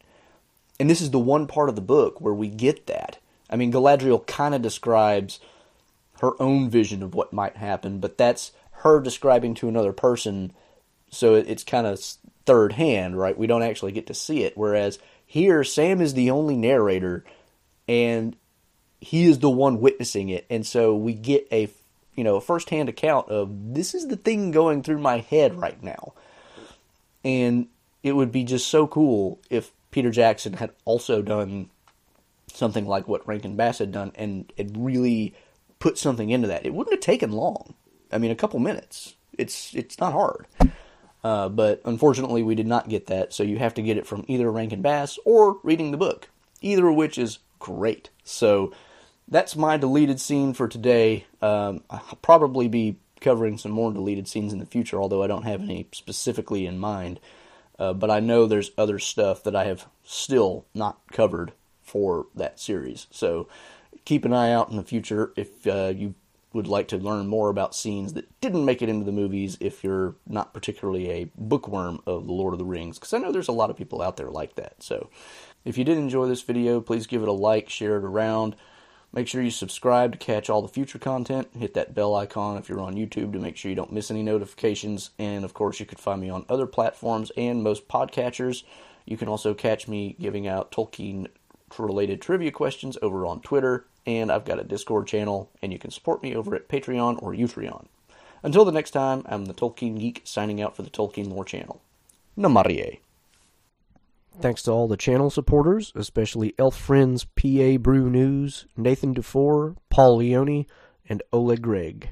And 0.79 0.89
this 0.89 1.01
is 1.01 1.11
the 1.11 1.19
one 1.19 1.45
part 1.45 1.69
of 1.69 1.75
the 1.75 1.81
book 1.81 2.19
where 2.19 2.33
we 2.33 2.47
get 2.47 2.87
that. 2.87 3.19
I 3.49 3.55
mean 3.55 3.71
galadriel 3.71 4.25
kind 4.25 4.55
of 4.55 4.61
describes 4.61 5.39
her 6.21 6.39
own 6.41 6.69
vision 6.69 7.01
of 7.03 7.15
what 7.15 7.33
might 7.33 7.57
happen 7.57 7.99
but 7.99 8.17
that's 8.17 8.51
her 8.71 8.99
describing 8.99 9.53
to 9.55 9.67
another 9.67 9.91
person 9.91 10.53
so 11.09 11.35
it's 11.35 11.63
kind 11.63 11.85
of 11.85 12.01
third 12.45 12.73
hand 12.73 13.17
right 13.17 13.37
we 13.37 13.47
don't 13.47 13.63
actually 13.63 13.91
get 13.91 14.07
to 14.07 14.13
see 14.13 14.43
it 14.43 14.57
whereas 14.57 14.99
here 15.25 15.63
sam 15.63 16.01
is 16.01 16.13
the 16.13 16.31
only 16.31 16.55
narrator 16.57 17.23
and 17.87 18.35
he 19.01 19.25
is 19.25 19.39
the 19.39 19.49
one 19.49 19.81
witnessing 19.81 20.29
it, 20.29 20.45
and 20.49 20.65
so 20.65 20.95
we 20.95 21.13
get 21.13 21.47
a 21.51 21.69
you 22.15 22.23
know 22.23 22.35
a 22.35 22.41
firsthand 22.41 22.87
account 22.87 23.27
of 23.29 23.73
this 23.73 23.95
is 23.95 24.07
the 24.07 24.15
thing 24.15 24.51
going 24.51 24.83
through 24.83 24.99
my 24.99 25.17
head 25.17 25.59
right 25.59 25.81
now, 25.83 26.13
and 27.25 27.67
it 28.03 28.13
would 28.13 28.31
be 28.31 28.43
just 28.43 28.67
so 28.67 28.85
cool 28.85 29.39
if 29.49 29.71
Peter 29.89 30.11
Jackson 30.11 30.53
had 30.53 30.71
also 30.85 31.21
done 31.21 31.69
something 32.53 32.85
like 32.85 33.07
what 33.07 33.27
Rankin 33.27 33.55
Bass 33.55 33.79
had 33.79 33.91
done 33.91 34.11
and 34.15 34.51
had 34.57 34.77
really 34.77 35.33
put 35.79 35.97
something 35.97 36.29
into 36.29 36.47
that. 36.47 36.65
It 36.65 36.73
wouldn't 36.73 36.93
have 36.93 37.01
taken 37.01 37.31
long. 37.31 37.73
I 38.11 38.19
mean, 38.19 38.29
a 38.29 38.35
couple 38.35 38.59
minutes. 38.59 39.15
It's 39.37 39.73
it's 39.73 39.99
not 39.99 40.13
hard. 40.13 40.45
Uh, 41.23 41.49
but 41.49 41.81
unfortunately, 41.85 42.41
we 42.41 42.55
did 42.55 42.67
not 42.67 42.89
get 42.89 43.07
that, 43.07 43.31
so 43.33 43.43
you 43.43 43.57
have 43.59 43.75
to 43.75 43.81
get 43.81 43.97
it 43.97 44.07
from 44.07 44.25
either 44.27 44.51
Rankin 44.51 44.81
Bass 44.81 45.19
or 45.25 45.59
reading 45.63 45.91
the 45.91 45.97
book, 45.97 46.29
either 46.61 46.87
of 46.87 46.95
which 46.95 47.17
is 47.17 47.39
great. 47.59 48.09
So 48.23 48.73
that's 49.27 49.55
my 49.55 49.77
deleted 49.77 50.19
scene 50.19 50.53
for 50.53 50.67
today. 50.67 51.25
Um, 51.41 51.83
I'll 51.89 52.17
probably 52.21 52.67
be 52.67 52.97
covering 53.19 53.57
some 53.57 53.71
more 53.71 53.93
deleted 53.93 54.27
scenes 54.27 54.51
in 54.51 54.59
the 54.59 54.65
future, 54.65 54.99
although 54.99 55.23
I 55.23 55.27
don't 55.27 55.43
have 55.43 55.61
any 55.61 55.87
specifically 55.91 56.65
in 56.65 56.79
mind. 56.79 57.19
Uh, 57.77 57.93
but 57.93 58.11
I 58.11 58.19
know 58.19 58.45
there's 58.45 58.71
other 58.77 58.99
stuff 58.99 59.43
that 59.43 59.55
I 59.55 59.65
have 59.65 59.87
still 60.03 60.65
not 60.73 60.99
covered 61.11 61.53
for 61.81 62.27
that 62.35 62.59
series. 62.59 63.07
So 63.11 63.47
keep 64.05 64.25
an 64.25 64.33
eye 64.33 64.51
out 64.51 64.69
in 64.69 64.77
the 64.77 64.83
future 64.83 65.33
if 65.35 65.65
uh, 65.67 65.93
you 65.95 66.15
would 66.53 66.67
like 66.67 66.87
to 66.89 66.97
learn 66.97 67.27
more 67.27 67.49
about 67.49 67.75
scenes 67.75 68.13
that 68.13 68.41
didn't 68.41 68.65
make 68.65 68.81
it 68.81 68.89
into 68.89 69.05
the 69.05 69.11
movies 69.11 69.57
if 69.61 69.83
you're 69.83 70.15
not 70.27 70.53
particularly 70.53 71.09
a 71.09 71.31
bookworm 71.35 72.01
of 72.05 72.27
The 72.27 72.33
Lord 72.33 72.53
of 72.53 72.59
the 72.59 72.65
Rings, 72.65 72.99
because 72.99 73.13
I 73.13 73.19
know 73.19 73.31
there's 73.31 73.47
a 73.47 73.53
lot 73.53 73.69
of 73.69 73.77
people 73.77 74.01
out 74.01 74.17
there 74.17 74.29
like 74.29 74.55
that. 74.55 74.83
So 74.83 75.09
if 75.63 75.77
you 75.77 75.83
did 75.83 75.97
enjoy 75.97 76.27
this 76.27 76.41
video, 76.41 76.81
please 76.81 77.07
give 77.07 77.21
it 77.21 77.29
a 77.29 77.33
like, 77.33 77.69
share 77.69 77.97
it 77.97 78.03
around. 78.03 78.55
Make 79.13 79.27
sure 79.27 79.41
you 79.41 79.51
subscribe 79.51 80.13
to 80.13 80.17
catch 80.17 80.49
all 80.49 80.61
the 80.61 80.67
future 80.67 80.99
content. 80.99 81.49
Hit 81.57 81.73
that 81.73 81.93
bell 81.93 82.15
icon 82.15 82.57
if 82.57 82.69
you're 82.69 82.79
on 82.79 82.95
YouTube 82.95 83.33
to 83.33 83.39
make 83.39 83.57
sure 83.57 83.69
you 83.69 83.75
don't 83.75 83.91
miss 83.91 84.09
any 84.09 84.23
notifications. 84.23 85.11
And 85.19 85.43
of 85.43 85.53
course, 85.53 85.79
you 85.79 85.85
can 85.85 85.97
find 85.97 86.21
me 86.21 86.29
on 86.29 86.45
other 86.47 86.65
platforms 86.65 87.31
and 87.35 87.61
most 87.61 87.87
podcatchers. 87.87 88.63
You 89.05 89.17
can 89.17 89.27
also 89.27 89.53
catch 89.53 89.87
me 89.87 90.15
giving 90.19 90.47
out 90.47 90.71
Tolkien 90.71 91.27
related 91.77 92.21
trivia 92.21 92.51
questions 92.51 92.97
over 93.01 93.25
on 93.25 93.41
Twitter. 93.41 93.85
And 94.05 94.31
I've 94.31 94.45
got 94.45 94.59
a 94.59 94.63
Discord 94.63 95.07
channel, 95.07 95.51
and 95.61 95.71
you 95.71 95.79
can 95.79 95.91
support 95.91 96.23
me 96.23 96.35
over 96.35 96.55
at 96.55 96.67
Patreon 96.67 97.21
or 97.21 97.33
Utreon. 97.33 97.85
Until 98.43 98.65
the 98.65 98.71
next 98.71 98.91
time, 98.91 99.23
I'm 99.27 99.45
the 99.45 99.53
Tolkien 99.53 99.99
Geek 99.99 100.21
signing 100.23 100.61
out 100.61 100.75
for 100.75 100.81
the 100.81 100.89
Tolkien 100.89 101.29
Lore 101.29 101.45
channel. 101.45 101.81
Namarie. 102.37 102.99
Thanks 104.39 104.63
to 104.63 104.71
all 104.71 104.87
the 104.87 104.97
channel 104.97 105.29
supporters, 105.29 105.91
especially 105.95 106.55
Elf 106.57 106.75
Friends 106.75 107.25
PA 107.25 107.77
Brew 107.77 108.09
News, 108.09 108.65
Nathan 108.75 109.13
DeFore, 109.13 109.75
Paul 109.89 110.17
Leone, 110.17 110.65
and 111.07 111.21
Oleg 111.31 111.61
Gregg. 111.61 112.09